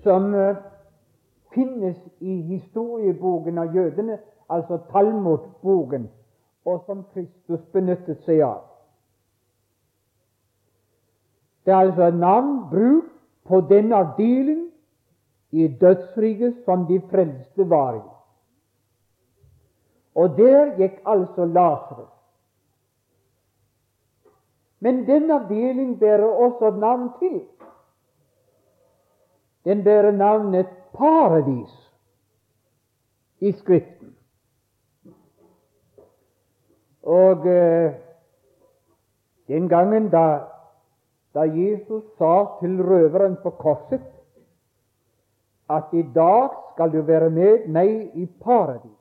som 0.04 0.34
eh, 0.36 0.56
finnes 1.56 1.98
i 2.20 2.42
historieboken 2.42 3.58
av 3.58 3.76
jødene, 3.76 4.18
altså 4.50 4.82
Talmud-boken, 4.92 6.10
og 6.66 6.84
som 6.86 7.06
Kristus 7.14 7.64
benyttet 7.72 8.20
seg 8.26 8.44
av. 8.44 8.66
Det 11.66 11.74
er 11.74 11.88
altså 11.88 12.10
et 12.10 12.20
navn 12.20 12.60
bruk 12.72 13.08
på 13.48 13.62
den 13.70 13.94
avdeling 13.94 14.68
i 15.52 15.68
dødsriket 15.68 16.62
som 16.66 16.86
de 16.88 17.00
frelste 17.12 17.70
var 17.70 17.96
i. 17.96 18.17
Og 20.18 20.38
der 20.38 20.74
gikk 20.78 21.02
altså 21.06 21.46
Lasarus. 21.46 22.14
Men 24.80 25.06
den 25.08 25.32
avdeling 25.32 26.00
bærer 26.00 26.26
også 26.26 26.72
navn 26.80 27.10
til. 27.20 27.42
Den 29.66 29.84
bærer 29.84 30.12
navnet 30.12 30.68
paradis 30.94 31.94
i 33.40 33.52
Skriften. 33.52 34.16
Og 37.04 37.48
eh, 37.48 37.94
den 39.48 39.70
gangen 39.70 40.10
da, 40.10 40.40
da 41.34 41.40
Jesus 41.40 42.04
sa 42.18 42.46
til 42.60 42.82
røveren 42.84 43.38
på 43.44 43.50
korset 43.50 44.04
at 45.70 45.84
i 45.94 46.04
dag 46.16 46.50
skal 46.74 46.92
du 46.92 47.02
være 47.02 47.30
med 47.30 47.68
meg 47.68 48.16
i 48.16 48.26
paradis 48.44 48.97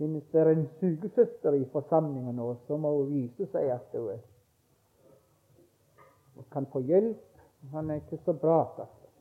Finnes 0.00 0.24
det 0.32 0.40
en 0.48 0.62
sugesøster 0.80 1.52
i 1.52 1.64
forsamlingen 1.72 2.38
nå, 2.40 2.54
så 2.64 2.76
må 2.80 2.88
hun 2.94 3.10
vise 3.12 3.44
seg 3.52 3.66
at 3.68 3.92
hun 3.92 4.16
kan 6.54 6.64
få 6.72 6.80
hjelp. 6.88 7.20
Han 7.74 7.90
er 7.90 8.00
ikke 8.00 8.16
så 8.24 8.32
bra. 8.32 8.62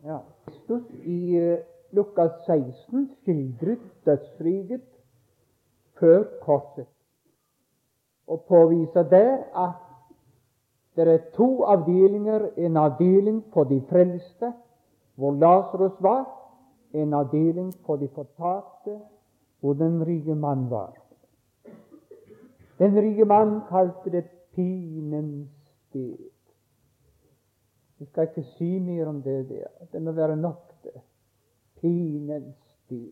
Ja. 0.07 0.21
Kristus 0.45 0.85
i 1.03 1.35
uh, 1.35 1.57
Lukas 1.91 2.31
16 2.45 3.09
skildret 3.17 3.83
dødsriket 4.07 4.87
før 5.99 6.23
korset, 6.45 6.87
og 8.27 8.47
påviser 8.47 9.03
der 9.03 9.43
at 9.67 9.83
det 10.95 11.07
er 11.07 11.29
to 11.35 11.63
avdelinger. 11.63 12.49
En 12.57 12.77
avdeling 12.77 13.43
for 13.53 13.63
de 13.63 13.81
frelste, 13.89 14.53
hvor 15.15 15.31
Lasarus 15.31 15.99
var. 15.99 16.23
En 16.93 17.13
avdeling 17.13 17.73
for 17.85 17.95
de 17.95 18.07
fortapte, 18.07 18.99
hvor 19.59 19.73
den 19.73 20.07
rike 20.07 20.35
mann 20.35 20.69
var. 20.69 20.93
Den 22.79 22.97
rike 22.97 23.25
mann 23.25 23.61
kalte 23.69 24.11
det 24.11 24.23
pinens 24.55 25.49
sted. 25.89 26.17
Vi 27.97 28.05
skal 28.05 28.27
ikke 28.27 28.43
si 28.43 28.79
mer 28.79 29.07
om 29.07 29.21
det 29.21 29.49
der. 29.49 29.67
Det 29.91 30.01
må 30.01 30.11
være 30.11 30.35
nok, 30.35 30.73
det. 30.83 31.01
Pinens 31.81 32.55
sted. 32.85 33.11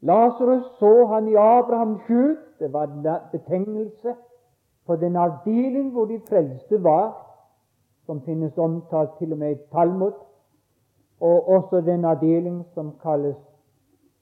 Lasarus 0.00 0.64
så 0.78 1.06
han 1.06 1.28
i 1.28 1.34
Abrahams 1.34 2.02
skjul. 2.02 2.36
Det 2.58 2.72
var 2.72 2.84
en 2.84 3.06
betegnelse 3.32 4.14
på 4.86 4.96
den 4.96 5.16
avdeling 5.16 5.90
hvor 5.90 6.04
de 6.04 6.20
frelste 6.28 6.82
var, 6.82 7.14
som 8.06 8.22
finnes 8.22 8.58
omtalt 8.58 9.10
til 9.18 9.32
og 9.32 9.38
med 9.38 9.50
i 9.50 9.60
Talmud 9.72 10.12
og 11.22 11.48
også 11.48 11.80
den 11.86 12.04
avdeling 12.04 12.64
som 12.74 12.92
kalles 13.02 13.38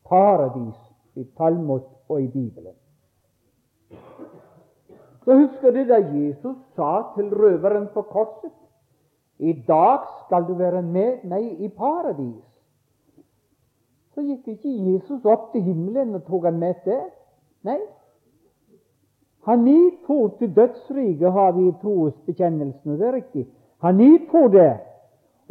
paradis 0.08 0.76
i 1.16 1.24
Talmud 1.38 1.80
og 2.08 2.22
i 2.22 2.26
Bibelen. 2.28 2.76
Så 5.24 5.36
husker 5.36 5.70
du 5.70 5.82
da 5.88 6.00
Jesus 6.12 6.56
sa 6.76 6.90
til 7.16 7.32
røveren 7.34 7.88
på 7.94 8.02
korset 8.02 8.52
i 9.38 9.52
dag 9.68 9.98
skal 10.24 10.44
du 10.48 10.54
være 10.54 10.82
med 10.82 11.24
meg 11.24 11.62
i 11.64 11.68
paradis. 11.68 12.44
Så 14.14 14.20
gikk 14.20 14.48
ikke 14.52 14.72
Jesus 14.92 15.24
opp 15.24 15.52
til 15.52 15.62
himmelen 15.64 16.14
og 16.14 16.26
tok 16.26 16.44
han 16.44 16.58
med 16.60 16.82
det. 16.84 17.00
Nei, 17.64 17.78
han 19.48 19.64
gikk 19.64 20.10
til 20.38 20.52
dødsriket, 20.56 21.32
har 21.32 21.52
vi 21.56 21.68
i 21.68 21.74
trosbekjennelsen, 21.82 22.92
og 22.92 22.98
det 22.98 23.06
er 23.08 23.16
riktig. 23.16 23.46
Han 23.80 23.98
gikk 23.98 24.32
det 24.52 24.70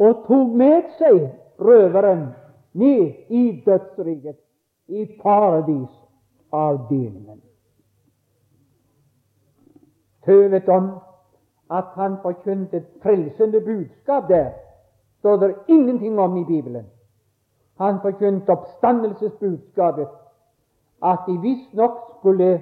og 0.00 0.24
tok 0.26 0.48
med 0.56 0.82
seg 0.98 1.30
røveren 1.60 2.26
ned 2.72 3.12
i 3.28 3.62
dødsriket, 3.66 4.36
i 4.88 5.04
paradisavdelingen. 5.22 7.42
Tøvet 10.24 10.68
om 10.68 10.90
at 11.70 11.84
han 11.94 12.16
forkynte 12.22 12.76
et 12.76 12.86
frelsende 13.02 13.60
budskap 13.60 14.28
der, 14.28 14.50
står 15.18 15.36
det 15.36 15.54
ingenting 15.68 16.18
om 16.18 16.36
i 16.36 16.44
Bibelen. 16.44 16.86
Han 17.78 17.94
forkynte 18.02 18.50
oppstandelsesbudskapet, 18.50 20.08
at 21.04 21.18
de 21.26 21.38
visstnok 21.40 21.90
skulle 22.18 22.60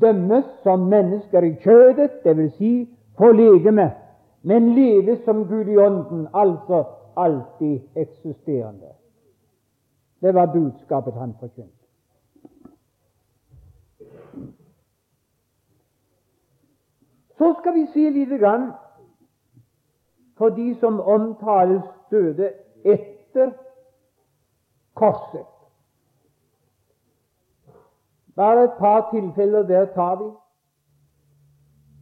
dømmes 0.00 0.44
som 0.62 0.78
mennesker 0.78 1.42
i 1.42 1.54
kjødet, 1.54 2.10
dvs. 2.24 2.56
Si 2.56 2.96
på 3.18 3.32
legeme, 3.32 3.92
men 4.42 4.74
leve 4.74 5.16
som 5.24 5.44
Gud 5.48 5.68
i 5.68 5.76
ånden, 5.76 6.28
altså 6.34 6.84
alltid 7.16 7.80
eksisterende. 7.96 8.92
Det 10.20 10.34
var 10.34 10.46
budskapet 10.46 11.14
han 11.14 11.34
forkynte. 11.40 11.82
Så 17.38 17.54
skal 17.60 17.74
vi 17.74 17.86
se 17.86 18.10
litt 18.10 18.40
grann 18.40 18.68
for 20.38 20.48
de 20.48 20.74
som 20.80 21.00
omtales 21.00 21.84
døde 22.10 22.52
etter 22.84 23.50
korset. 24.94 25.46
Bare 28.36 28.64
et 28.64 28.78
par 28.78 29.10
tilfeller 29.10 29.62
der 29.62 29.84
tar 29.94 30.16
vi. 30.22 30.30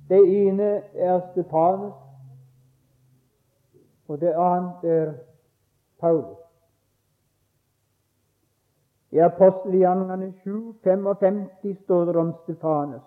Det 0.08 0.20
ene 0.46 0.82
er 0.94 1.20
Stefanus, 1.30 2.09
og 4.10 4.20
det 4.20 4.32
annet 4.34 4.84
er 4.90 5.12
Paulus. 6.00 6.38
I 9.10 9.18
apostelgjerningene 9.22 10.32
7, 10.42 10.74
55 10.84 11.76
står 11.84 12.04
det 12.04 12.16
om 12.16 12.32
Stefanus. 12.42 13.06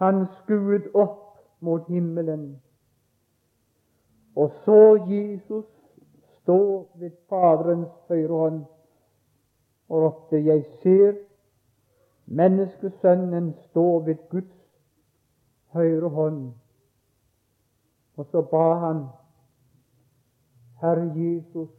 Han 0.00 0.26
skuet 0.40 0.88
opp 0.94 1.20
mot 1.60 1.88
himmelen 1.88 2.54
og 4.36 4.50
så 4.64 5.04
Jesus 5.08 5.64
stå 6.40 6.88
ved 6.94 7.10
Faderens 7.28 7.92
høyre 8.08 8.38
hånd 8.38 8.64
og 9.88 10.02
ropte:" 10.02 10.44
Jeg 10.44 10.64
ser 10.82 11.12
Menneskesønnen 12.26 13.54
stå 13.54 13.98
ved 13.98 14.16
Guds 14.30 14.80
høyre 15.72 16.08
hånd. 16.08 16.52
Og 18.16 18.26
så 18.26 18.42
ba 18.42 18.74
han, 18.86 19.06
Herre 20.84 21.12
Jesus, 21.16 21.70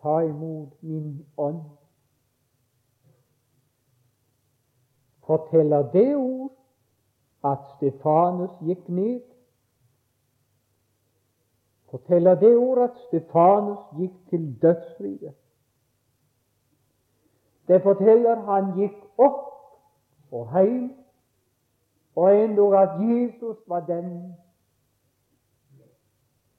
ta 0.00 0.20
imot 0.20 0.82
min 0.82 1.26
ånd. 1.36 1.60
Forteller 5.26 5.90
det 5.92 6.16
ord 6.16 6.52
at 7.44 7.58
Stefanus 7.76 8.54
gikk 8.64 8.88
ned? 8.88 9.20
Forteller 11.90 12.34
det 12.34 12.54
ord 12.56 12.78
at 12.86 12.96
Stefanus 13.06 13.84
gikk 14.00 14.16
til 14.30 14.48
dødsriket? 14.62 15.36
Det 17.68 17.82
forteller 17.82 18.40
han 18.48 18.72
gikk 18.80 19.20
opp 19.20 20.32
og 20.32 20.56
hjem, 20.56 20.94
og 22.16 22.36
endog 22.44 22.82
at 22.82 23.00
Jesus 23.04 23.58
var 23.68 23.84
den 23.86 24.32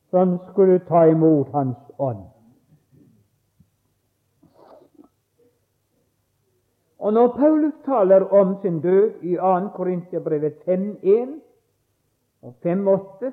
som 0.09 0.37
skulle 0.51 0.79
ta 0.79 1.05
imot 1.07 1.51
hans 1.51 1.77
ånd. 1.97 2.25
Og 6.99 7.13
Når 7.13 7.27
Paulus 7.27 7.73
taler 7.85 8.27
om 8.33 8.55
sin 8.61 8.81
død 8.81 9.11
i 9.21 9.35
2. 9.35 9.69
Korintiabrevet 9.75 10.53
5.1 10.67 11.39
og 12.41 12.55
5.8, 12.65 13.31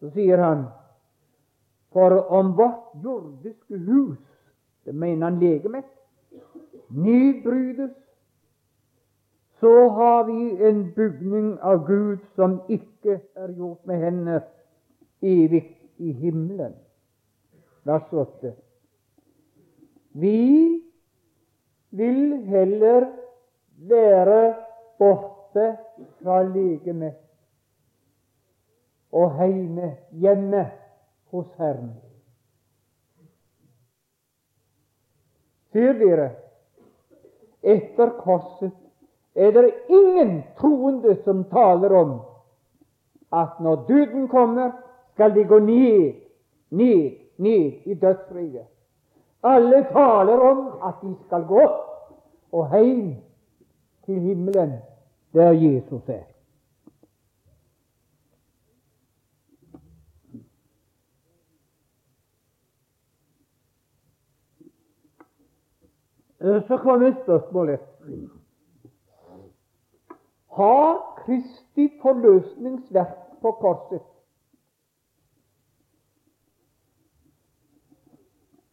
så 0.00 0.10
sier 0.10 0.42
han 0.42 0.64
For 1.92 2.10
om 2.10 2.56
vårt 2.56 3.04
jordiske 3.04 3.78
hus, 3.78 4.18
det 4.84 4.94
mener 4.94 5.30
han 5.30 5.38
legemet, 5.38 5.84
nedbrytes, 6.88 7.94
så 9.60 9.88
har 9.88 10.24
vi 10.24 10.66
en 10.68 10.92
bygning 10.96 11.58
av 11.62 11.86
Gud 11.86 12.18
som 12.34 12.60
ikke 12.68 13.20
er 13.36 13.52
gjort 13.56 13.86
med 13.86 13.96
hender, 13.96 14.40
evig 15.24 15.64
i 15.96 16.12
himmelen. 16.12 16.74
Vers 17.84 18.12
8. 18.12 18.52
Vi 20.12 20.82
vil 21.90 22.44
heller 22.46 23.08
være 23.88 24.54
borte 24.98 25.66
fra 26.20 26.42
legemet 26.42 27.20
og 29.14 29.36
heime, 29.38 29.96
hjemme 30.10 30.64
hos 31.30 31.46
Herren. 31.58 31.92
Ser 35.74 35.94
dere 35.98 36.30
etter 37.64 38.10
korset 38.20 38.72
er 39.34 39.50
det 39.50 39.70
ingen 39.88 40.42
troende 40.58 41.16
som 41.24 41.44
taler 41.50 41.94
om 41.98 42.12
at 43.34 43.60
når 43.60 43.84
døden 43.88 44.28
kommer, 44.28 44.70
skal 45.14 45.34
de 45.34 45.44
gå 45.44 45.58
ned, 45.58 46.14
ned, 46.70 47.10
ned 47.36 47.72
i 47.86 47.94
dødsriket. 47.94 48.66
Alle 49.42 49.86
taler 49.92 50.40
om 50.40 50.88
at 50.88 50.94
de 51.02 51.16
skal 51.26 51.44
gå 51.46 51.60
opp 51.60 51.80
og 52.52 52.70
heim 52.70 53.16
til 54.06 54.20
himmelen, 54.20 54.78
der 55.32 55.50
Jesus 55.50 56.08
er. 56.08 56.24
Eh, 66.40 66.66
så 66.66 66.76
kommer 66.76 67.12
spørsmålet 67.22 67.80
Har 70.56 71.22
Kristi 71.24 71.92
forløsningsverk 72.02 73.40
på 73.42 73.50
korset 73.50 74.13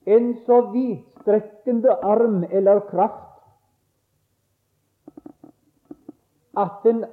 en 0.06 0.34
så 0.46 0.62
vidstrekkende 0.72 1.92
arm 2.04 2.44
eller 2.44 2.80
kraft 2.90 3.32
at 6.58 6.72
den, 6.84 7.06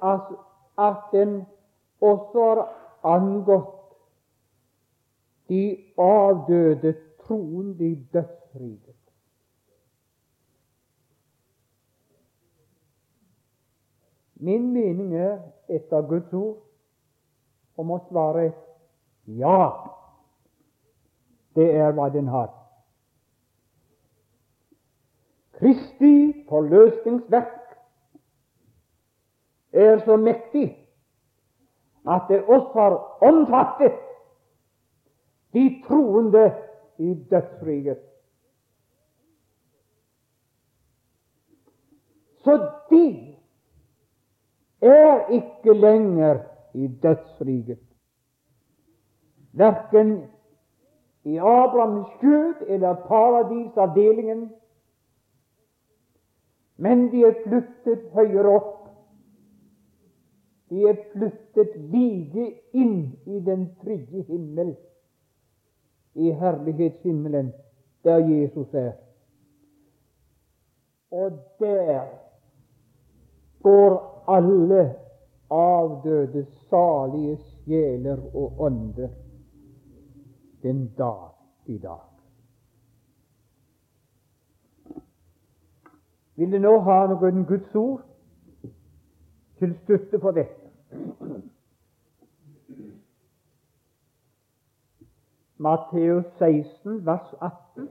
at 0.78 1.02
den 1.12 1.46
også 2.00 2.44
har 2.44 2.62
angått 3.02 3.74
de 5.48 5.76
avdøde 5.98 6.94
troende 7.26 7.84
i 7.84 7.94
dødsriket. 8.12 8.94
Min 14.34 14.72
mening 14.72 15.14
er, 15.16 15.38
etter 15.68 16.02
Guds 16.02 16.32
ord, 16.32 16.58
om 17.76 17.90
å 17.90 17.98
svare 18.08 18.52
ja. 19.26 19.62
Det 21.54 21.66
er 21.74 21.90
hva 21.96 22.06
den 22.14 22.28
har. 22.30 22.52
Kristi 25.58 26.44
forløsningsverk 26.48 27.78
er 29.72 29.98
så 30.04 30.16
mektig 30.16 30.88
at 32.08 32.22
det 32.28 32.44
også 32.44 32.70
har 32.74 33.24
omfattet 33.28 33.92
de 35.52 35.82
troende 35.88 36.54
i 36.98 37.14
dødsriket. 37.30 37.98
Så 42.44 42.70
de 42.90 43.36
er 44.80 45.26
ikke 45.28 45.72
lenger 45.72 46.38
i 46.74 46.86
dødsriket. 47.02 47.78
Verken 49.52 50.30
i 51.24 51.36
Abrahams 51.36 52.06
skjød 52.16 52.54
eller 52.68 52.94
paradisavdelingen, 52.94 54.50
men 56.78 57.08
de 57.12 57.24
er 57.26 57.38
flyttet 57.44 58.04
høyere 58.14 58.50
opp. 58.54 58.74
De 60.70 60.84
er 60.86 60.98
flyttet 61.12 61.74
like 61.90 62.44
inn 62.76 63.00
i 63.26 63.40
den 63.44 63.64
trygge 63.80 64.22
himmel, 64.28 64.74
i 66.14 66.30
herlighetshimmelen, 66.38 67.52
der 68.04 68.22
Jesus 68.26 68.74
er. 68.74 68.92
Og 71.10 71.38
der 71.60 72.04
går 73.62 73.96
alle 74.28 74.82
avdøde, 75.50 76.46
salige 76.68 77.36
sjeler 77.36 78.20
og 78.34 78.60
ånder 78.60 79.08
den 80.62 80.86
dag 80.98 81.30
i 81.66 81.78
dag. 81.78 82.17
Vil 86.38 86.52
du 86.52 86.58
nå 86.62 86.70
ha 86.86 86.96
noen 87.10 87.40
Guds 87.46 87.72
ord 87.74 88.02
til 89.58 89.72
støtte 89.82 90.20
for 90.22 90.36
dette? 90.36 90.68
Matteus 95.58 96.28
16, 96.38 97.00
vers 97.06 97.32
18. 97.42 97.88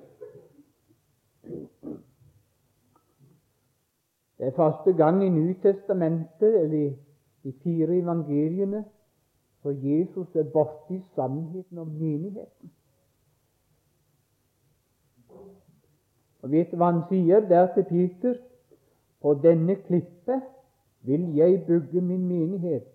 Det 4.38 4.48
er 4.48 4.56
første 4.56 4.94
gang 4.94 5.20
i 5.26 5.30
Nytestamentet, 5.30 6.62
eller 6.64 6.96
de 7.44 7.54
fire 7.64 7.98
evangeliene, 7.98 8.86
for 9.62 9.76
Jesus 9.76 10.36
er 10.36 10.48
borti 10.54 11.02
sannheten 11.16 11.78
om 11.78 11.88
menigheten. 11.88 12.72
Og 16.43 16.52
Vet 16.52 16.71
du 16.71 16.78
hva 16.78 16.91
han 16.91 17.04
sier 17.10 17.45
der 17.50 17.71
til 17.76 17.88
Peter? 17.89 18.38
På 19.21 19.34
denne 19.41 19.76
klippet 19.88 20.43
vil 21.08 21.32
jeg 21.36 21.63
bygge 21.67 22.02
min 22.02 22.28
menighet. 22.28 22.86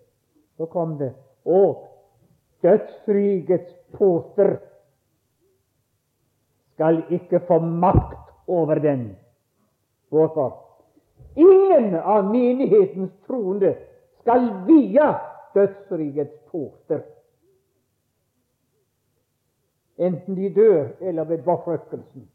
Så 0.57 0.65
kom 0.65 0.97
det. 0.97 1.13
Og 1.45 1.83
dødsrikets 2.63 3.73
poter 3.97 4.55
skal 6.73 7.03
ikke 7.11 7.39
få 7.47 7.59
makt 7.59 8.31
over 8.47 8.79
den. 8.79 9.15
Hvorfor? 10.09 10.59
Ingen 11.35 11.95
av 11.95 12.29
menighetens 12.29 13.11
troende 13.27 13.73
skal 14.21 14.47
via 14.67 15.09
dødsrikets 15.55 16.37
poter. 16.51 17.01
Enten 19.97 20.35
de 20.35 20.49
dør 20.53 20.87
eller 21.01 21.23
ved 21.23 21.43
bortrykkelsen. 21.45 22.29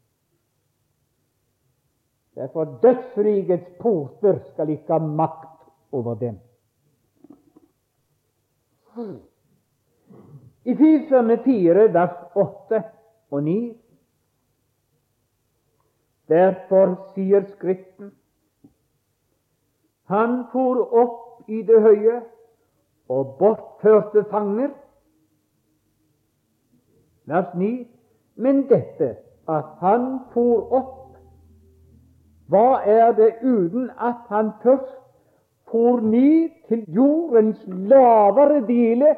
Derfor 2.35 2.79
dødsrikets 2.81 3.69
porter 3.79 4.39
skal 4.53 4.69
ikke 4.69 4.93
ha 4.93 4.99
makt 4.99 5.69
over 5.91 6.15
dem. 6.15 6.39
I 10.65 10.75
Fiserne 10.75 11.37
4, 11.43 11.93
vers 11.93 12.17
8 12.35 12.83
og 13.31 13.43
9 13.43 13.77
Derfor 16.29 16.95
sier 17.13 17.45
Skriften 17.55 18.11
Han 20.03 20.43
for 20.51 20.81
opp 21.01 21.49
i 21.49 21.61
det 21.65 21.81
høye 21.81 22.19
og 23.09 23.35
bortførte 23.39 24.23
fanger. 24.29 24.69
Vers 27.25 27.53
9. 27.57 27.87
Men 28.35 28.63
dette 28.69 29.15
at 29.49 29.73
han 29.81 30.07
for 30.33 30.73
opp 30.79 30.98
hva 32.49 32.81
er 32.85 33.11
det 33.13 33.33
uten 33.43 33.89
at 33.99 34.25
han 34.29 34.51
først 34.63 34.95
for 35.71 35.99
ned 36.01 36.49
til 36.67 36.85
jordens 36.93 37.59
lavere 37.67 38.61
dele? 38.67 39.15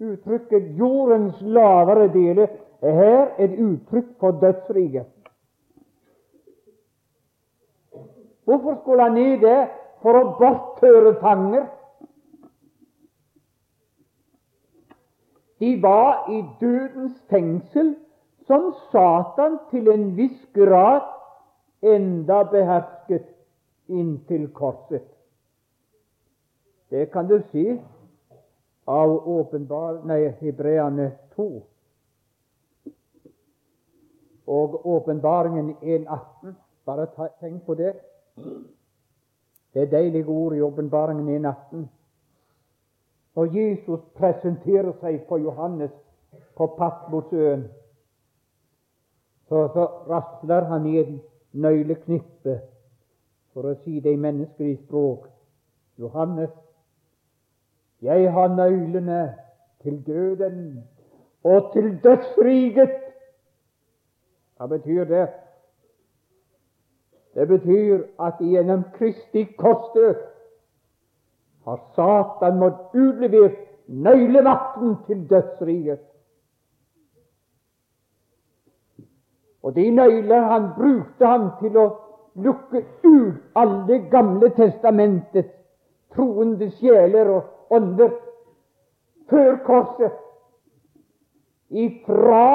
Uttrykket 0.00 0.76
'jordens 0.76 1.40
lavere 1.40 2.08
dele' 2.12 2.48
er 2.82 2.92
her 2.92 3.26
et 3.38 3.58
uttrykk 3.60 4.06
for 4.20 4.30
dødsriket. 4.30 5.06
Hvorfor 8.44 8.80
skulle 8.80 9.02
han 9.02 9.12
ned 9.12 9.40
der? 9.40 9.66
For 10.02 10.16
å 10.16 10.36
bortføre 10.38 11.14
fanger? 11.20 11.66
De 15.60 15.82
var 15.82 16.30
i 16.32 16.40
dødens 16.60 17.24
fengsel, 17.30 17.96
som 18.46 18.72
Satan 18.90 19.58
til 19.70 19.90
en 19.92 20.16
viss 20.16 20.46
grad 20.54 21.19
enda 21.82 22.42
behersket 22.44 23.26
inntil 23.86 24.48
korset. 24.52 25.06
Det 26.90 27.10
kan 27.12 27.28
du 27.28 27.42
si 27.52 27.80
av 28.84 29.28
åpenbar, 29.28 30.02
nei, 30.04 30.28
Hebreane 30.40 31.12
2 31.36 31.62
og 34.50 34.86
åpenbaringen 34.86 35.76
1.18. 35.82 36.54
Bare 36.86 37.06
ta, 37.14 37.28
tenk 37.40 37.62
på 37.66 37.74
det. 37.74 37.92
Det 39.74 39.82
er 39.82 39.90
deilige 39.90 40.26
ord 40.26 40.56
i 40.56 40.60
åpenbaringen 40.60 41.46
1.18. 41.46 41.84
Og 43.34 43.56
Jesus 43.56 44.00
presenterer 44.18 44.90
seg 45.00 45.20
for 45.28 45.38
Johannes 45.38 45.92
på 46.58 46.66
Patmosøen, 46.78 47.68
så, 49.48 49.68
så 49.74 49.86
rasler 50.10 50.66
han 50.70 50.86
i 50.86 50.98
en 50.98 51.20
nøgleknippe, 51.52 52.60
for 53.52 53.66
å 53.70 53.74
si 53.82 54.00
det 54.00 54.14
i 54.14 54.20
menneskelig 54.20 54.78
språk. 54.84 55.26
Johannes, 55.98 56.50
jeg 58.02 58.32
har 58.32 58.54
nøglene 58.54 59.20
til 59.82 60.00
døden 60.06 60.84
og 61.44 61.72
til 61.74 61.92
dødsriket. 62.04 62.96
Hva 64.56 64.68
betyr 64.70 65.04
det? 65.08 65.26
Det 67.34 67.46
betyr 67.48 68.04
at 68.20 68.40
gjennom 68.40 68.84
Kristi 68.94 69.44
korsdød 69.58 70.14
har 71.64 71.80
Satan 71.94 72.58
måttet 72.58 73.00
utlevere 73.00 73.56
nøglemakten 73.86 74.96
til 75.06 75.26
dødsriket. 75.30 76.09
Og 79.62 79.74
de 79.74 79.90
nøgler 79.90 80.40
han 80.40 80.68
brukte 80.76 81.26
han 81.26 81.50
til 81.60 81.76
å 81.76 81.86
lukke 82.34 82.84
ut 83.04 83.40
alle 83.58 83.98
Gamle 84.10 84.48
testamentets 84.56 85.52
troende 86.14 86.70
sjeler 86.78 87.28
og 87.28 87.76
ånder 87.76 88.10
før 89.30 89.56
korset 89.66 90.16
ifra 91.70 92.46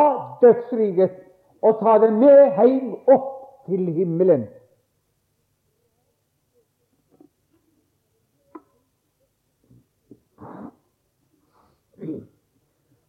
dødsriket 0.41 1.21
og 1.61 1.79
ta 1.79 1.97
det 2.03 2.11
med 2.13 2.57
hjem 2.57 2.93
opp 3.07 3.31
til 3.69 3.87
himmelen. 3.95 4.47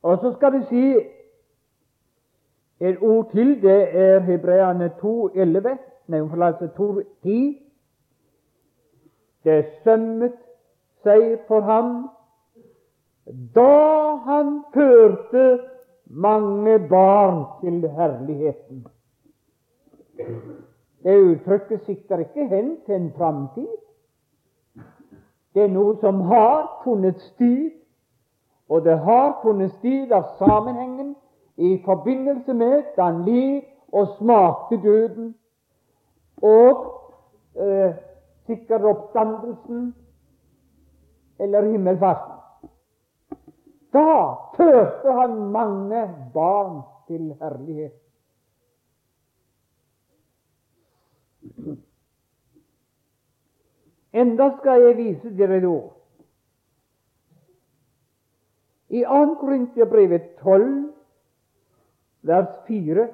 Og 0.06 0.18
så 0.22 0.30
skal 0.36 0.52
du 0.52 0.62
si 0.68 0.84
et 2.80 2.98
ord 3.00 3.30
til, 3.30 3.62
det 3.62 3.98
er 3.98 4.20
Hebreane 4.20 4.90
2,11. 5.02 5.76
Nei, 6.06 6.20
forlatelse 6.28 6.74
2,10. 6.76 7.62
Det 9.44 9.64
sømmet 9.84 10.36
seg 11.02 11.38
for 11.48 11.60
ham 11.60 11.94
da 13.54 14.16
han 14.26 14.50
førte 14.74 15.46
mange 16.06 16.78
barn 16.88 17.42
til 17.60 17.88
herligheten. 17.90 18.86
Det 21.02 21.16
uttrykket 21.22 21.80
sikter 21.86 22.18
ikke 22.18 22.48
hen 22.48 22.76
til 22.86 22.94
en 22.94 23.12
framtid. 23.16 23.66
Det 25.54 25.62
er 25.62 25.72
noe 25.72 25.96
som 26.00 26.20
har 26.20 26.82
funnet 26.84 27.20
sted, 27.32 27.70
og 28.68 28.84
det 28.84 28.98
har 28.98 29.38
funnet 29.42 29.72
sted 29.78 30.12
av 30.12 30.34
sammenhengen 30.38 31.14
i 31.56 31.82
forbindelse 31.84 32.54
med 32.54 32.82
da 32.96 33.02
han 33.02 33.24
led 33.24 33.62
og 33.92 34.08
smakte 34.18 34.82
døden, 34.82 35.34
og 36.42 36.92
eh, 37.56 37.94
sikkert 38.46 38.82
oppstandelsen 38.84 39.94
eller 41.38 41.70
himmelfarten. 41.70 42.32
Da 43.92 44.34
førte 44.56 45.12
han 45.12 45.36
mange 45.52 46.02
barn 46.34 46.82
til 47.08 47.34
herlighet. 47.40 47.92
Enda 54.12 54.50
skal 54.58 54.82
jeg 54.82 54.96
vise 54.96 55.32
dere 55.38 55.60
nå. 55.60 55.76
I 58.88 59.02
2. 59.04 59.34
Korintiabrevet 59.40 60.36
12 60.42 60.95
vers 62.26 62.48
4. 62.66 63.08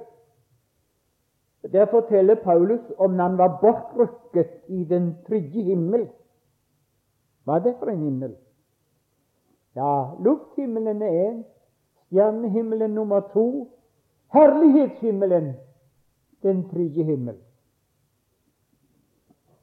Der 1.73 1.87
forteller 1.87 2.35
Paulus 2.35 2.81
om 2.99 3.19
han 3.19 3.39
var 3.39 3.59
bortrykket 3.61 4.51
i 4.69 4.85
den 4.85 5.17
tredje 5.29 5.63
himmel. 5.63 6.09
Hva 7.45 7.59
er 7.59 7.65
det 7.67 7.77
for 7.79 7.91
en 7.91 8.03
himmel? 8.03 8.35
Ja, 9.77 9.93
lufthimmelen 10.21 11.03
er 11.03 11.15
én, 11.31 11.39
stjernehimmelen 12.07 12.95
nummer 12.95 13.21
to, 13.33 13.71
herlighetshimmelen 14.33 15.55
den 16.43 16.69
tredje 16.69 17.05
himmel. 17.05 17.39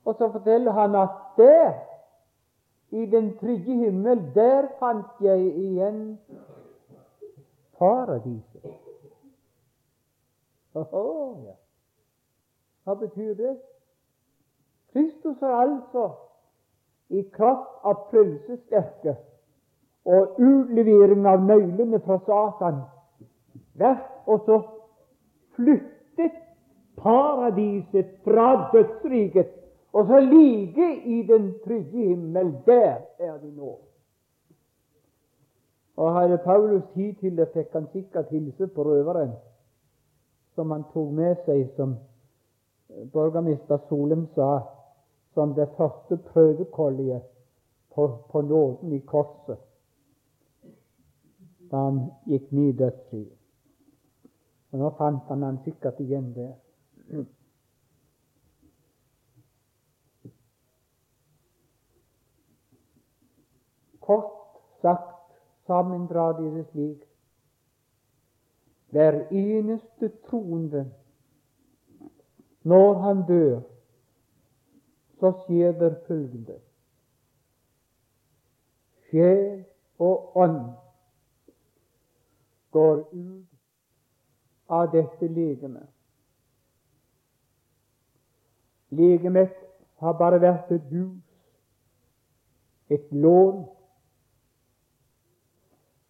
Og 0.05 0.15
så 0.15 0.31
forteller 0.31 0.71
han 0.71 0.95
at 0.95 1.09
der, 1.37 1.73
i 2.89 3.05
den 3.05 3.37
tredje 3.37 3.75
himmel, 3.85 4.31
der 4.35 4.67
fant 4.79 5.21
jeg 5.21 5.39
igjen 5.39 6.19
paradiset. 7.77 8.88
Oho, 10.79 11.43
ja. 11.45 11.55
Hva 12.83 12.95
betyr 12.99 13.33
det? 13.37 13.57
Kristus 14.93 15.39
har 15.39 15.55
altså 15.61 16.09
i 17.09 17.21
kraft 17.33 17.83
av 17.85 18.05
frelsesstyrke 18.09 19.15
og 20.09 20.39
utlevering 20.41 21.27
av 21.29 21.43
nøklene 21.45 21.99
fra 22.05 22.17
Satan 22.25 22.81
vært 23.79 24.29
og 24.29 24.45
så 24.47 24.59
flyttet 25.57 26.39
paradiset 26.99 28.15
fra 28.25 28.47
dødsriket 28.73 29.53
og 29.93 30.09
så 30.09 30.19
like 30.19 30.89
i 31.05 31.21
den 31.27 31.53
trygge 31.65 32.07
himmel. 32.09 32.53
Der 32.65 32.97
er 33.19 33.37
de 33.37 33.51
nå. 33.55 33.77
Og 35.97 36.13
hadde 36.15 36.37
Paulus 36.37 36.83
tid 36.93 37.13
til 37.19 37.37
det, 37.37 37.49
fikk 37.53 37.73
han 37.73 37.87
sikkert 37.91 38.29
hilse 38.29 38.67
på 38.67 38.83
røveren 38.85 39.33
som 40.59 40.71
han 40.71 40.83
tok 40.91 41.11
med 41.15 41.37
seg, 41.45 41.69
som 41.77 41.93
borgermester 43.13 43.79
Solem 43.87 44.25
sa, 44.35 44.49
som 45.33 45.53
det 45.55 45.69
første 45.77 46.17
prøvekolliet 46.33 47.23
på, 47.95 48.07
på 48.31 48.41
nåden 48.41 48.91
i 48.93 48.99
korset 49.07 49.61
da 51.71 51.85
han 51.85 52.01
gikk 52.27 52.51
ny 52.51 52.65
dødsriket. 52.75 53.37
Og 54.73 54.81
nå 54.81 54.89
fant 54.97 55.31
han 55.31 55.45
han 55.47 55.61
sikkert 55.63 56.01
igjen 56.03 56.31
der. 56.35 56.55
Kort 64.03 64.59
sagt 64.81 65.37
sammendratt 65.69 66.41
i 66.43 66.49
det 66.57 66.65
slik 66.73 67.08
hver 68.91 69.27
eneste 69.31 70.11
troende 70.29 70.91
når 72.63 72.93
han 73.03 73.21
dør, 73.27 73.59
så 75.19 75.31
skjer 75.43 75.71
det 75.79 75.93
følgende 76.07 76.59
Sjel 79.09 79.63
og 79.99 80.37
ånd 80.37 80.59
går 82.71 82.99
ut 83.13 83.47
av 84.69 84.91
dette 84.93 85.27
legemet. 85.27 85.87
Legemet 88.93 89.55
har 90.01 90.13
bare 90.17 90.41
vært 90.41 90.69
et 90.73 90.85
hus, 90.93 91.25
et 92.89 93.09
lån. 93.11 93.65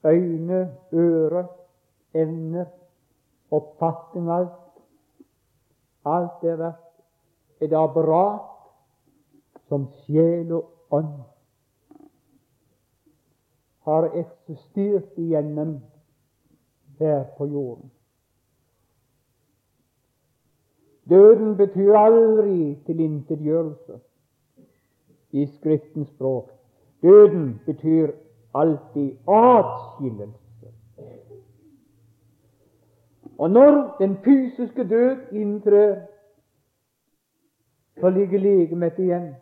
Øyne, 0.04 0.60
øre, 0.92 1.48
evner, 2.14 2.66
oppfatninger 3.52 4.34
alt. 4.34 4.56
Alt 6.06 6.44
er 6.44 6.56
det 6.56 6.74
et 7.62 7.74
apparat 7.74 8.46
som 9.68 9.88
sjel 10.06 10.52
og 10.56 10.96
ånd 10.96 11.14
har 13.90 14.10
eksistert 14.18 15.18
igjennom 15.18 15.80
her 17.00 17.24
på 17.38 17.48
jorden. 17.50 17.92
Døden 21.10 21.56
betyr 21.58 21.96
aldri 21.98 22.76
tilintetgjørelse 22.86 24.00
i 25.32 25.46
Skriftens 25.58 26.10
språk. 26.10 26.52
Døden 27.02 27.60
betyr 27.66 28.12
alltid 28.54 29.18
atskillelse. 29.28 30.49
Og 33.40 33.50
når 33.50 33.96
den 34.00 34.18
fysiske 34.24 34.84
død 34.84 35.32
inntrer, 35.32 36.02
så 38.00 38.10
ligger 38.10 38.40
legemet 38.40 39.00
igjen. 39.00 39.36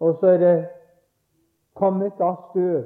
Og 0.00 0.16
så 0.20 0.26
er 0.26 0.38
det 0.38 0.68
kommet 1.74 2.20
av 2.20 2.36
støv 2.50 2.84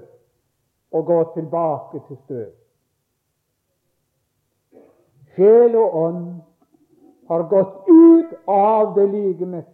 og 0.91 1.07
gå 1.07 1.19
tilbake 1.35 2.03
til 2.09 2.19
støv. 2.25 2.53
Sjel 5.35 5.75
og 5.77 5.97
ånd 5.97 6.23
har 7.29 7.49
gått 7.51 7.91
ut 7.91 8.39
av 8.47 8.95
det 8.95 9.09
legemet. 9.11 9.67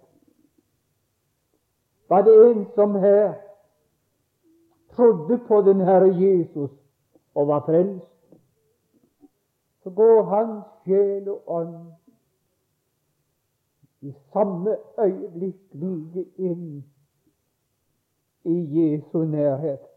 Var 2.09 2.25
det 2.25 2.35
en 2.47 2.65
som 2.75 2.97
her 3.05 3.35
trodde 4.97 5.39
på 5.49 5.61
den 5.69 5.81
Herre 5.81 6.11
Jesus 6.17 6.73
og 7.35 7.49
var 7.49 7.61
frelst, 7.69 8.14
så 9.85 9.91
går 9.91 10.23
hans 10.33 10.65
sjel 10.85 11.29
og 11.29 11.43
ånd 11.47 11.77
i 14.01 14.13
samme 14.33 14.77
øyeblikk 15.01 15.75
like 15.75 16.25
inn 16.37 16.85
i 18.45 18.57
Jesu 18.77 19.25
nærhet. 19.25 19.95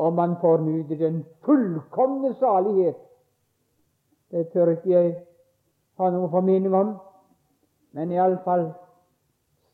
og 0.00 0.12
man 0.12 0.36
får 0.40 0.56
nyte 0.56 0.98
den 0.98 1.24
fullkomne 1.44 2.34
salighet. 2.34 2.96
Det 4.30 4.48
tør 4.48 4.70
ikke 4.70 4.90
jeg 4.90 5.10
ha 5.98 6.10
noen 6.10 6.30
formening 6.32 6.74
om, 6.74 6.94
men 7.92 8.12
iallfall 8.14 8.70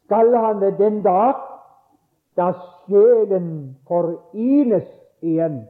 skal 0.07 0.35
han 0.35 0.59
det 0.63 0.73
den 0.81 0.99
dag 1.05 1.39
da 2.37 2.49
sjelen 2.59 3.77
forenes 3.87 4.89
igjen 5.23 5.61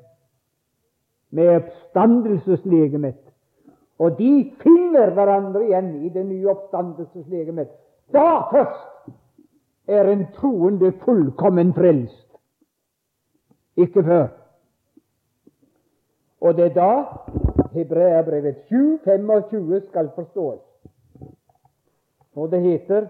med 1.36 1.52
oppstandelseslegemet, 1.60 3.20
og 3.98 4.18
de 4.18 4.32
finner 4.62 5.12
hverandre 5.16 5.64
igjen 5.66 5.92
i 6.04 6.10
det 6.12 6.24
nye 6.26 6.48
oppstandelseslegemet. 6.52 7.68
Da 8.12 8.26
først 8.50 9.12
er 9.88 10.10
en 10.10 10.26
troende 10.36 10.92
fullkommen 11.04 11.72
frelst. 11.74 12.26
Ikke 13.76 14.04
før. 14.04 14.26
Og 16.40 16.56
det 16.56 16.64
er 16.64 16.74
da 16.74 16.92
Hebreabrevet 17.72 18.56
7, 18.68 18.98
25 19.04 19.80
skal 19.88 20.10
forstås. 20.14 20.60
Og 22.36 22.50
det 22.52 22.62
heter 22.62 23.06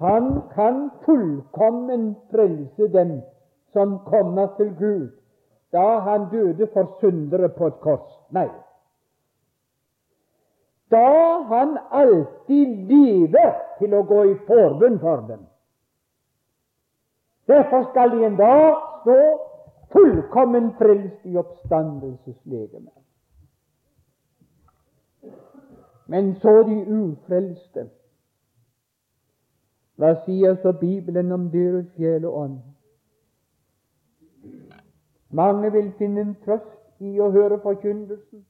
Han 0.00 0.40
kan 0.54 0.90
fullkommen 1.04 2.16
frelse 2.30 2.92
dem 2.92 3.20
som 3.72 3.98
kommer 4.06 4.48
til 4.56 4.74
Gud, 4.78 5.08
da 5.74 5.98
han 6.06 6.28
døde 6.30 6.68
for 6.72 6.96
syndere 7.00 7.48
på 7.48 7.66
et 7.66 7.80
kors. 7.82 8.10
Nei. 8.30 8.48
Da 10.90 11.08
han 11.50 11.78
alltid 11.90 12.76
lever 12.90 13.54
til 13.78 13.94
å 13.98 14.04
gå 14.06 14.20
i 14.30 14.36
forbund 14.46 15.00
for 15.02 15.24
dem. 15.28 15.40
Derfor 17.50 17.88
skal 17.90 18.14
de 18.14 18.26
en 18.26 18.36
dag 18.38 18.84
stå 19.00 19.18
fullkommen 19.92 20.70
frelst 20.78 21.26
i 21.26 21.36
oppstandelseslegemet. 21.36 22.94
Men 26.06 26.34
så 26.38 26.62
de 26.68 26.78
ufrelste. 26.86 27.88
Hva 29.98 30.14
sier 30.24 30.56
så 30.62 30.72
Bibelen 30.78 31.32
om 31.32 31.50
deres 31.50 31.90
sjel 31.96 32.26
og 32.26 32.38
ånd? 32.44 32.58
Mange 35.34 35.72
vil 35.72 35.92
finne 35.98 36.22
en 36.22 36.34
trøst 36.44 37.02
i 37.02 37.16
å 37.18 37.30
høre 37.34 37.58
forkynnelsen 37.62 38.44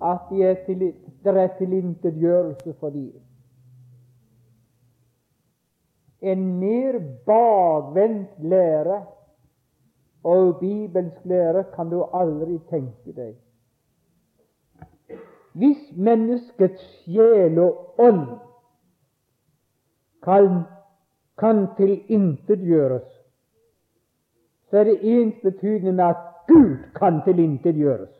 at 0.00 0.28
de 0.30 0.44
er 0.46 0.54
til, 0.64 0.84
det 1.24 1.34
er 1.36 1.50
tilintetgjørelse 1.58 2.74
for 2.80 2.94
dem. 2.94 3.12
En 6.20 6.46
mer 6.60 6.98
bakvendt 7.26 8.38
lære 8.38 9.02
og 10.24 10.58
bibelsk 10.60 11.24
lære 11.24 11.64
kan 11.74 11.90
du 11.90 12.02
aldri 12.04 12.58
tenke 12.70 13.12
deg. 13.16 13.36
Hvis 15.52 15.80
menneskets 15.96 16.82
sjel 17.04 17.58
og 17.58 18.00
ånd 18.00 18.26
kan, 20.22 20.62
kan 21.40 21.66
tilintetgjøres, 21.76 23.08
så 24.70 24.78
er 24.78 24.84
det 24.84 24.98
ensbetydende 25.02 25.92
med 25.92 26.04
at 26.04 26.16
Gud 26.48 26.76
kan 26.94 27.22
tilintetgjøres. 27.24 28.14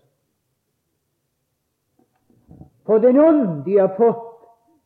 For 2.86 2.98
den 2.98 3.18
ånd 3.18 3.64
de 3.64 3.78
har 3.78 3.94
fått, 3.96 4.26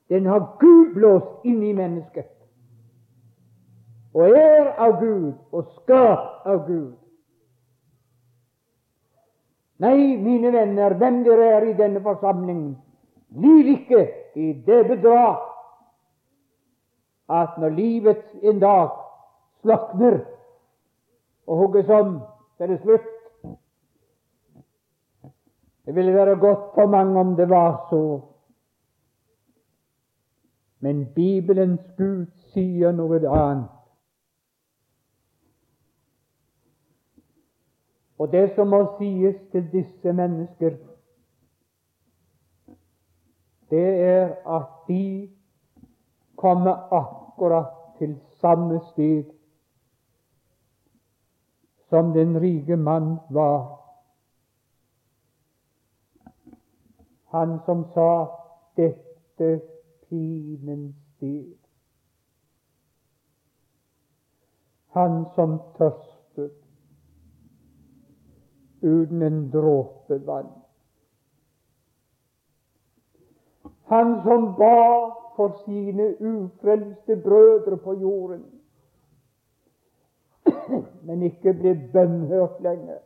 den 0.09 0.27
har 0.27 0.57
Gud 0.61 0.95
blåst 0.95 1.45
inn 1.45 1.63
i 1.63 1.73
mennesket. 1.73 2.29
Og 4.15 4.37
er 4.37 4.75
av 4.79 4.99
Gud 5.01 5.33
og 5.53 5.71
skapt 5.81 6.47
av 6.47 6.67
Gud. 6.67 6.93
Nei, 9.83 10.17
mine 10.21 10.53
venner, 10.53 10.95
hvem 11.01 11.25
dere 11.25 11.49
er 11.57 11.67
i 11.67 11.79
denne 11.79 12.03
forsamlingen, 12.05 12.77
liv 13.41 13.73
ikke 13.73 14.05
i 14.39 14.53
det 14.67 14.85
bedrag 14.87 15.41
at 17.35 17.57
når 17.59 17.75
livet 17.75 18.23
en 18.43 18.61
dag 18.61 18.93
slakner 19.63 20.21
og 21.47 21.57
hugges 21.57 21.89
om, 21.89 22.21
så 22.57 22.65
er 22.65 22.67
det 22.67 22.81
slutt. 22.81 23.11
Det 25.87 25.95
ville 25.95 26.15
være 26.15 26.37
godt 26.41 26.75
for 26.75 26.87
mange 26.87 27.21
om 27.21 27.37
det 27.37 27.49
var 27.49 27.87
så. 27.91 28.21
Men 30.81 31.07
Bibelens 31.15 31.81
Gud 31.99 32.27
sier 32.53 32.93
noe 32.93 33.21
annet. 33.29 33.71
Og 38.19 38.33
det 38.33 38.51
som 38.55 38.71
må 38.71 38.81
sies 38.99 39.37
til 39.53 39.65
disse 39.73 40.13
mennesker, 40.13 40.77
det 43.71 43.89
er 44.01 44.35
at 44.57 44.69
de 44.89 45.31
kommer 46.37 46.93
akkurat 46.95 47.73
til 47.99 48.21
samme 48.41 48.81
sted 48.93 49.25
som 51.95 52.13
den 52.13 52.41
rike 52.41 52.77
mann 52.77 53.17
var. 53.31 53.81
Han 57.25 57.61
som 57.67 57.85
sa 57.95 58.41
'dette 58.77 59.61
pinens 60.09 60.95
sted'. 61.17 61.57
Han 64.89 65.25
som 65.35 65.61
tørstet 65.79 66.53
uten 68.83 69.23
en 69.23 69.51
dråpe 69.51 70.27
vann. 70.27 70.51
Han 73.85 74.23
som 74.23 74.55
ba 74.59 75.11
for 75.37 75.63
sine 75.65 76.15
ufrelste 76.21 77.17
brødre 77.17 77.77
på 77.77 77.95
jorden, 77.95 78.54
men 81.03 81.23
ikke 81.23 81.53
ble 81.53 81.75
bønnhørt 81.93 82.61
lenger. 82.61 83.01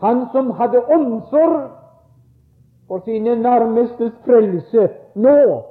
Han 0.00 0.26
som 0.32 0.50
hadde 0.50 0.84
omsorg 0.84 1.70
for 2.86 3.02
sine 3.04 3.34
nærmestes 3.42 4.12
frelse 4.24 4.88
nå, 5.14 5.62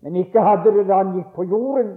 men 0.00 0.16
ikke 0.16 0.40
hadde 0.40 0.74
det 0.76 0.86
da 0.88 1.00
han 1.02 1.14
gikk 1.16 1.32
på 1.34 1.42
jorden. 1.48 1.96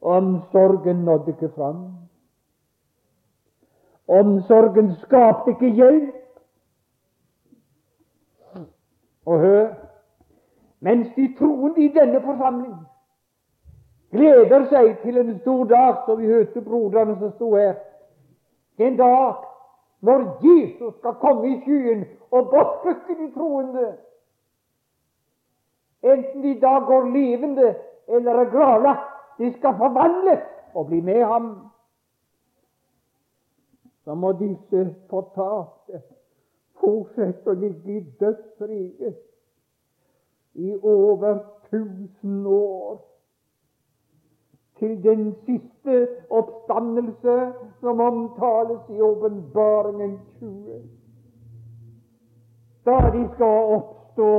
Omsorgen 0.00 0.96
nådde 0.96 1.34
ikke 1.34 1.48
fram. 1.56 1.86
Omsorgen 4.08 4.94
skapte 4.94 5.50
ikke 5.50 5.68
hjelp. 5.68 6.14
Og 9.26 9.40
hør 9.40 9.85
mens 10.86 11.08
de 11.16 11.34
troende 11.38 11.82
i 11.82 11.88
denne 11.94 12.20
forsamling 12.22 12.76
gleder 14.14 14.68
seg 14.70 14.92
til 15.02 15.18
en 15.18 15.32
stor 15.40 15.64
dag, 15.66 15.96
som 16.06 16.20
vi 16.20 16.30
hørte 16.30 16.62
broderne 16.62 17.16
som 17.18 17.32
sto 17.34 17.48
her, 17.56 17.74
en 18.78 18.98
dag 19.00 19.42
når 20.06 20.22
Jesus 20.44 20.94
skal 21.00 21.18
komme 21.24 21.50
i 21.50 21.58
skyen 21.64 22.04
og 22.30 22.52
bortflytte 22.52 23.18
de 23.18 23.26
troende, 23.34 23.88
enten 26.06 26.46
de 26.46 26.54
da 26.62 26.78
går 26.86 27.10
levende 27.16 27.74
eller 28.06 28.42
er 28.44 28.50
gravlagt, 28.54 29.10
de 29.38 29.52
skal 29.58 29.74
forvandles 29.82 30.46
og 30.74 30.86
bli 30.86 31.00
med 31.00 31.24
ham. 31.24 31.50
Så 34.04 34.14
må 34.14 34.36
disse 34.38 34.86
fortapte 35.10 36.04
fortsette 36.78 37.50
å 37.50 37.58
ligge 37.58 37.98
i 37.98 38.04
dødsriket 38.20 39.25
i 40.56 40.74
over 40.82 41.38
tusen 41.70 42.46
år 42.46 43.02
til 44.78 45.02
den 45.04 45.34
siste 45.46 46.08
oppstandelse 46.30 47.52
som 47.80 48.00
omtales 48.00 48.90
i 48.90 49.00
Åpenbaringen 49.00 50.18
20. 50.38 50.82
Da 52.86 52.98
de 53.14 53.28
skal 53.34 53.72
oppstå 53.78 54.32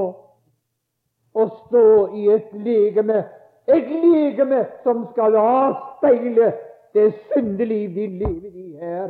og 1.34 1.50
stå 1.68 2.16
i 2.16 2.30
et 2.34 2.54
legeme 2.54 3.24
et 3.68 3.90
legeme 3.92 4.66
som 4.84 5.08
skal 5.12 5.36
avspeile 5.36 6.54
det 6.94 7.14
syndeliv 7.32 7.96
de 7.96 8.08
lever 8.08 8.54
i 8.56 8.78
her. 8.80 9.10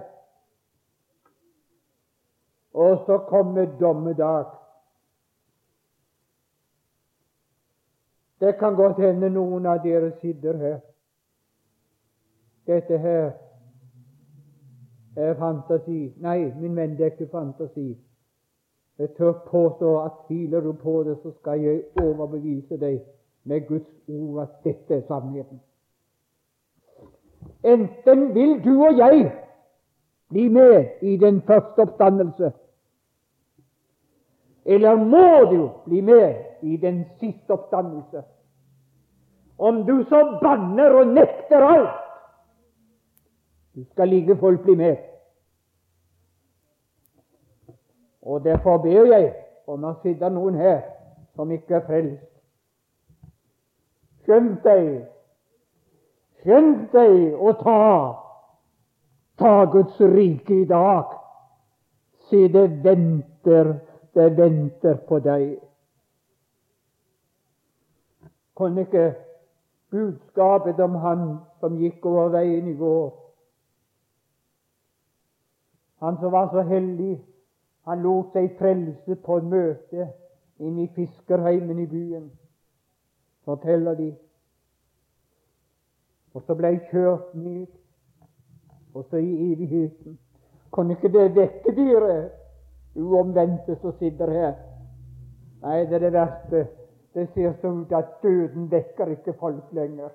Og 2.74 3.04
så 3.06 3.18
kommer 3.18 3.66
dommedag. 3.80 4.46
Det 8.40 8.58
kan 8.60 8.76
godt 8.76 9.02
hende 9.02 9.30
noen 9.30 9.66
av 9.66 9.82
dere 9.84 10.12
sitter 10.22 10.58
her. 10.58 10.80
Dette 12.68 12.98
her 12.98 13.32
er 15.18 15.34
fantasi. 15.40 16.14
Nei, 16.22 16.52
min 16.60 16.76
venn, 16.76 16.98
det 16.98 17.06
er 17.06 17.16
ikke 17.16 17.32
fantasi. 17.32 17.96
Jeg 18.98 19.10
tør 19.18 19.32
påstå 19.48 19.94
at 20.04 20.12
tviler 20.28 20.62
du 20.62 20.74
på 20.74 21.04
det, 21.04 21.18
så 21.24 21.32
skal 21.40 21.62
jeg 21.62 21.82
overbevise 22.02 22.78
deg 22.78 23.02
med 23.44 23.68
Guds 23.68 23.90
ord 24.08 24.42
at 24.42 24.56
dette 24.64 24.96
er 24.96 25.04
sannheten. 25.08 25.62
Enten 27.64 28.34
vil 28.36 28.58
du 28.66 28.74
og 28.84 28.98
jeg 28.98 29.32
bli 30.30 30.50
med 30.50 30.86
i 31.02 31.18
den 31.18 31.42
første 31.42 31.86
oppstandelse, 31.86 32.52
eller 34.66 34.96
må 34.96 35.52
du 35.52 35.70
bli 35.86 36.02
med 36.02 36.47
i 36.62 36.78
den 36.78 37.06
siste 37.20 37.54
oppdannelse. 37.54 38.24
Om 39.58 39.84
du 39.86 40.04
så 40.10 40.40
banner 40.42 41.00
og 41.00 41.08
nekter 41.08 41.66
alt, 41.66 42.04
du 43.76 43.84
skal 43.92 44.10
like 44.10 44.36
fullt 44.38 44.62
bli 44.62 44.76
med. 44.76 44.98
Og 48.22 48.44
derfor 48.44 48.78
ber 48.78 49.06
jeg 49.14 49.34
om 49.68 49.86
å 49.86 49.94
sitte 50.04 50.30
noen 50.30 50.58
her 50.60 50.82
som 51.36 51.52
ikke 51.54 51.78
er 51.78 51.86
frelst, 51.86 52.28
Skjønt 54.28 54.66
deg, 54.66 54.88
skjønt 56.42 56.92
deg 56.92 57.38
å 57.40 57.54
ta, 57.62 57.84
ta 59.40 59.52
Guds 59.72 60.02
rike 60.02 60.52
i 60.52 60.66
dag. 60.68 61.14
Se, 62.28 62.42
det 62.52 62.66
venter, 62.84 63.70
det 64.12 64.28
venter 64.36 65.00
på 65.08 65.22
deg. 65.24 65.46
Kunne 68.58 68.88
ikke 68.88 69.06
budskapet 69.94 70.80
om 70.84 70.96
Han 71.04 71.24
som 71.62 71.78
gikk 71.78 72.06
over 72.06 72.34
veien 72.34 72.68
i 72.68 72.76
går 72.78 73.12
Han 76.02 76.18
som 76.22 76.32
var 76.32 76.50
så 76.52 76.62
heldig, 76.62 77.14
han 77.88 78.02
lot 78.04 78.34
seg 78.36 78.52
frelse 78.60 79.16
på 79.26 79.38
et 79.40 79.46
møte 79.50 80.10
inne 80.60 80.84
i 80.84 80.92
fiskerheimen 80.94 81.80
i 81.80 81.88
byen 81.90 82.28
forteller 83.48 83.94
de. 83.96 84.16
Og 86.34 86.44
så 86.46 86.56
ble 86.56 86.74
jeg 86.74 86.82
kjørt 86.92 87.36
ned, 87.36 87.68
og 88.94 89.06
så 89.10 89.22
i 89.24 89.54
evigheten. 89.54 90.18
Kan 90.76 90.92
ikke 90.92 91.12
det 91.14 91.30
vekke 91.36 91.74
dere 91.78 92.18
uomvendte 92.96 93.78
som 93.82 93.96
sitter 94.02 94.34
her? 94.36 94.58
Nei, 95.64 95.80
det 95.88 95.96
er 95.96 96.04
det 96.06 96.12
verste. 96.14 96.66
Det 97.18 97.28
ser 97.34 97.54
så 97.62 97.68
ut 97.68 97.92
at 97.92 98.06
døden 98.24 98.72
vekker 98.72 99.06
ikke 99.10 99.34
folk 99.40 99.72
lenger. 99.72 100.10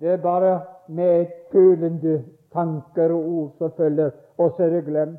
Det 0.00 0.08
er 0.08 0.22
bare 0.22 0.60
med 0.88 1.26
følende 1.52 2.24
tanker 2.52 3.12
og 3.12 3.24
ord 3.28 3.50
som 3.58 3.72
følger, 3.76 4.10
og 4.38 4.54
så 4.56 4.62
er 4.62 4.68
det 4.68 4.84
glemt. 4.84 5.18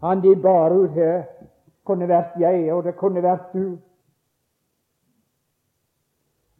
Han 0.00 0.22
de 0.22 0.42
bar 0.42 0.74
ut 0.74 0.90
her, 0.90 1.22
kunne 1.84 2.08
vært 2.08 2.34
jeg, 2.40 2.72
og 2.74 2.84
det 2.84 2.96
kunne 2.96 3.22
vært 3.22 3.52
du. 3.52 3.78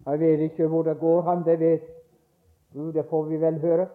Jeg 0.07 0.21
vet 0.21 0.41
ikke 0.41 0.69
hvor 0.69 0.83
det 0.83 0.99
går, 1.01 1.23
han 1.23 1.43
det 1.45 1.59
vet 1.61 1.83
du, 2.75 2.93
det 2.93 3.09
får 3.11 3.25
vi 3.25 3.41
vel 3.41 3.59
høre. 3.59 3.89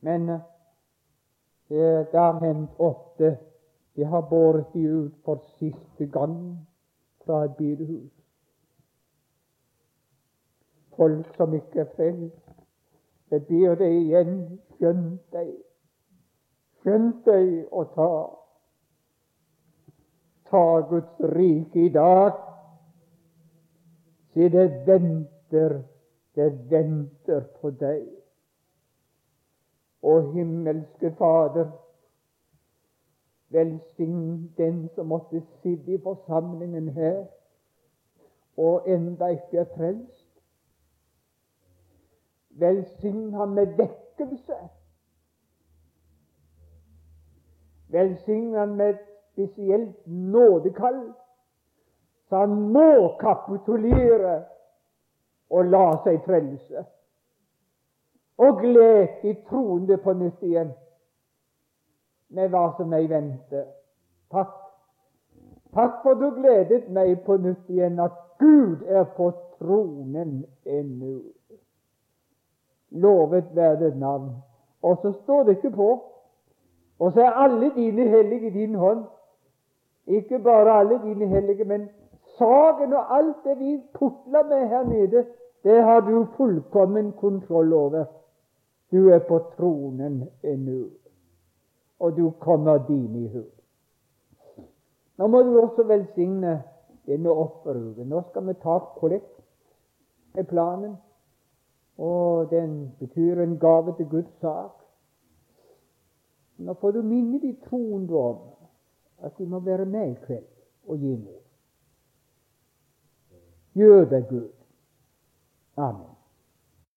Men 0.00 0.28
eh, 0.28 0.40
det 1.68 2.20
har 2.20 2.40
hendt 2.44 2.70
ofte. 2.78 3.36
Jeg 3.98 4.08
har 4.08 4.26
båret 4.30 4.72
de 4.72 4.86
ut 4.88 5.14
for 5.24 5.42
siste 5.58 6.06
gang. 6.06 6.68
fra 7.28 7.44
et 7.44 7.56
bedehus. 7.56 8.12
Folk 10.96 11.36
som 11.36 11.54
ikke 11.54 11.80
er 11.80 11.90
frelst. 11.96 12.44
Jeg 13.30 13.42
ber 13.46 13.74
deg 13.74 13.96
igjen, 13.96 14.38
skjønt 14.76 15.34
deg, 15.36 15.50
skjønt 16.80 17.26
deg 17.26 17.50
å 17.68 17.82
ta. 17.92 18.12
Ta 20.48 20.62
Guds 20.88 21.20
rike 21.36 21.82
i 21.84 21.90
dag. 21.92 22.40
Se, 24.32 24.48
det 24.48 24.64
venter, 24.88 25.82
det 26.32 26.48
venter 26.72 27.44
på 27.60 27.74
deg. 27.76 28.08
Å 30.00 30.16
himmelske 30.32 31.12
Fader, 31.20 31.68
velsign 33.50 34.54
den 34.56 34.88
som 34.94 35.06
måtte 35.06 35.42
sitte 35.62 35.94
i 35.94 36.00
forsamlingen 36.02 36.88
her 36.88 37.24
og 38.56 38.88
enda 38.90 39.26
ikke 39.26 39.58
er 39.58 39.68
frelst. 39.76 40.26
Velsign 42.50 43.32
ham 43.34 43.48
med 43.48 43.66
vekkelse. 43.66 44.58
Velsign 47.88 48.54
ham 48.54 48.68
med 48.68 48.94
spesielt 49.32 50.06
nådekall, 50.06 51.12
så 52.28 52.36
han 52.36 52.72
må 52.72 53.16
kapitulere 53.20 54.44
og 55.50 55.64
la 55.64 55.84
seg 56.04 56.20
frelse 56.26 56.84
og 58.38 58.60
gled 58.60 59.22
de 59.22 59.34
troende 59.48 59.96
på 59.98 60.12
nytt 60.12 60.42
igjen 60.46 60.70
med 62.28 62.48
hva 62.52 62.70
som 62.76 62.90
meg 62.92 63.08
venter. 63.10 63.66
Takk. 64.32 64.54
Takk 65.74 66.00
for 66.02 66.14
du 66.20 66.30
gledet 66.36 66.88
meg 66.92 67.20
på 67.26 67.36
nytt 67.36 67.68
igjen 67.70 68.00
at 68.00 68.16
Gud 68.38 68.84
er 68.88 69.04
på 69.16 69.30
tronen 69.58 70.44
ennå. 70.64 71.18
Lovet 72.90 73.50
være 73.54 73.80
ditt 73.82 73.98
navn. 74.00 74.30
Og 74.82 74.98
så 75.02 75.12
står 75.22 75.42
det 75.44 75.56
ikke 75.56 75.74
på. 75.76 75.88
Og 76.98 77.12
så 77.12 77.20
er 77.20 77.40
alle 77.44 77.70
dine 77.76 78.08
hellige 78.08 78.46
i 78.46 78.50
din 78.50 78.74
hånd. 78.74 79.04
Ikke 80.06 80.38
bare 80.38 80.78
alle 80.80 81.00
dine 81.04 81.26
hellige, 81.26 81.64
men 81.64 81.88
saken 82.38 82.92
og 82.92 83.16
alt 83.16 83.36
det 83.44 83.58
vi 83.58 83.80
putler 83.94 84.48
med 84.48 84.68
her 84.68 84.82
nede, 84.82 85.26
det 85.64 85.82
har 85.82 86.00
du 86.00 86.26
fullkommen 86.36 87.12
kontroll 87.12 87.72
over. 87.72 88.04
Du 88.92 89.08
er 89.08 89.18
på 89.18 89.38
tronen 89.56 90.28
ennå, 90.42 90.84
og 91.98 92.16
du 92.16 92.30
kommer 92.30 92.78
din 92.86 93.14
i 93.24 93.28
hu. 93.28 93.42
Nå 95.18 95.26
må 95.26 95.42
du 95.42 95.60
også 95.60 95.82
velsigne 95.82 96.62
denne 97.06 97.30
offeruken. 97.30 98.06
Nå 98.06 98.22
skal 98.30 98.46
vi 98.46 98.54
ta 98.62 98.78
kollekt, 99.00 99.40
er 100.34 100.42
planen. 100.42 100.96
Og 101.98 102.50
den 102.50 102.92
betyr 102.98 103.42
en 103.42 103.58
gave 103.58 103.96
til 103.96 104.06
Guds 104.08 104.40
sak. 104.40 104.76
Nå 106.58 106.74
får 106.74 106.90
du 106.90 107.02
minne 107.02 107.40
de 107.42 107.56
troende 107.66 108.14
om 108.14 108.38
at 109.18 109.38
de 109.38 109.46
må 109.46 109.58
være 109.58 109.84
med 109.84 110.10
i 110.10 110.14
kveld 110.26 110.46
og 110.86 110.98
gi 110.98 111.16
noe. 111.16 111.42
Gjør 113.78 114.06
deg 114.10 114.30
Gud. 114.30 114.54
Amen. 115.76 116.17